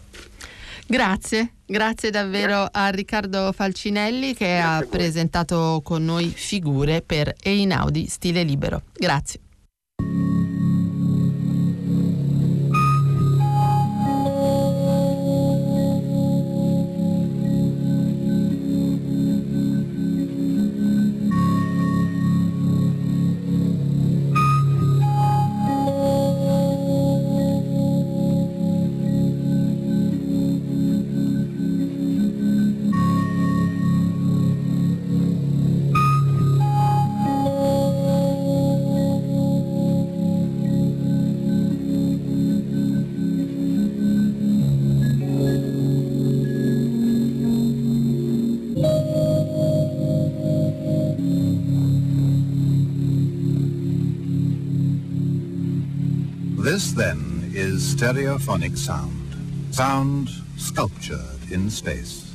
Grazie, 0.90 1.56
grazie 1.66 2.10
davvero 2.12 2.66
a 2.72 2.88
Riccardo 2.88 3.52
Falcinelli 3.52 4.34
che 4.34 4.56
grazie 4.56 4.86
ha 4.86 4.86
presentato 4.90 5.82
con 5.84 6.06
noi 6.06 6.30
figure 6.30 7.02
per 7.02 7.36
Einaudi 7.42 8.08
Stile 8.08 8.44
Libero. 8.44 8.84
Grazie. 8.94 9.42
Stereophonic 57.98 58.78
sound. 58.78 59.74
Sound 59.74 60.30
sculptured 60.56 61.52
in 61.52 61.68
space. 61.68 62.32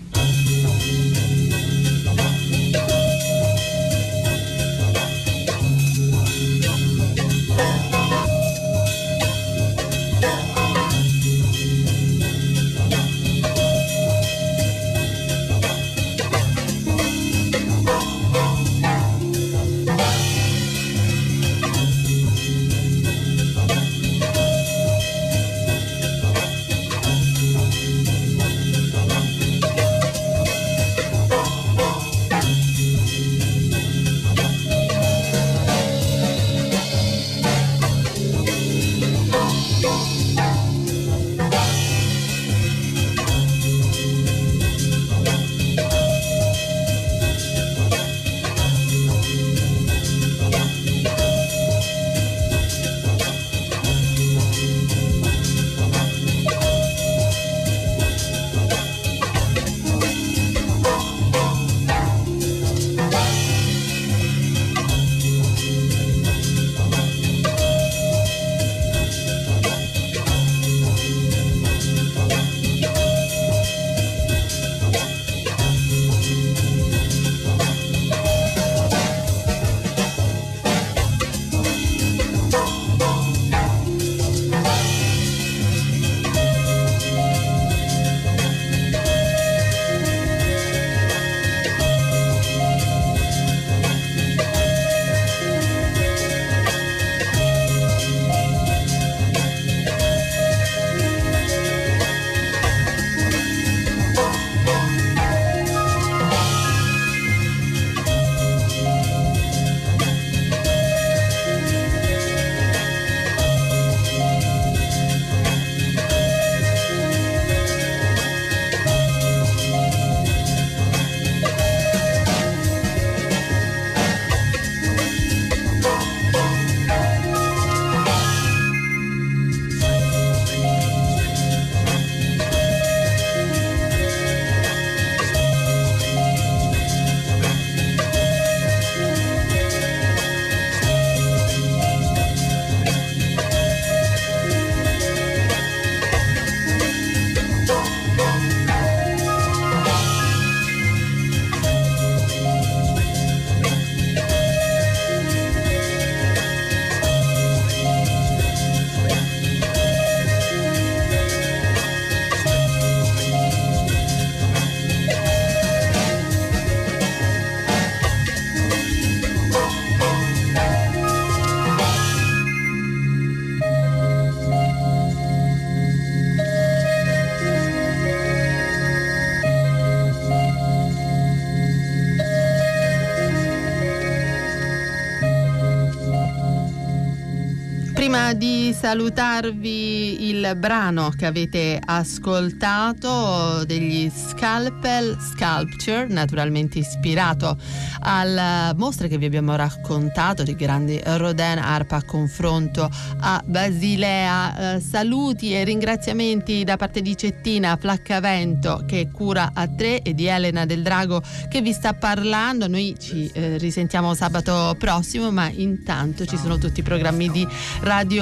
Di 188.33 188.73
salutarvi 188.73 190.29
il 190.29 190.55
brano 190.57 191.11
che 191.11 191.27
avete 191.27 191.79
ascoltato 191.85 193.63
degli 193.67 194.11
Scalpel 194.11 195.19
Sculpture, 195.21 196.07
naturalmente 196.09 196.79
ispirato 196.79 197.59
alla 198.01 198.73
mostra 198.75 199.07
che 199.07 199.19
vi 199.19 199.27
abbiamo 199.27 199.55
raccontato 199.55 200.45
di 200.45 200.57
grandi 200.57 200.99
Rodin 201.05 201.59
Arpa 201.59 201.97
a 201.97 202.05
confronto 202.05 202.89
a 203.21 203.43
Basilea. 203.45 204.77
Eh, 204.77 204.81
saluti 204.81 205.53
e 205.53 205.65
ringraziamenti 205.65 206.65
da 206.65 206.79
parte 206.79 207.03
di 207.03 207.15
Cettina 207.15 207.77
Flaccavento 207.77 208.85
che 208.87 209.11
cura 209.13 209.51
a 209.53 209.69
tre 209.69 210.01
e 210.01 210.15
di 210.15 210.27
Elena 210.27 210.65
del 210.65 210.83
Drago 210.83 211.23
che 211.51 211.61
vi 211.61 211.73
sta 211.73 211.93
parlando. 211.93 212.67
Noi 212.67 212.95
ci 212.99 213.31
eh, 213.35 213.59
risentiamo 213.59 214.15
sabato 214.15 214.75
prossimo, 214.79 215.31
ma 215.31 215.51
intanto 215.51 216.25
ci 216.25 216.39
sono 216.39 216.57
tutti 216.57 216.81
i 216.81 216.83
programmi 216.83 217.31
di 217.31 217.47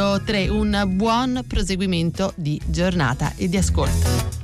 Radio 0.01 0.25
3. 0.25 0.49
Un 0.49 0.85
buon 0.95 1.45
proseguimento 1.47 2.33
di 2.35 2.59
giornata 2.65 3.35
e 3.37 3.51
di 3.51 3.59
ascolto. 3.59 4.40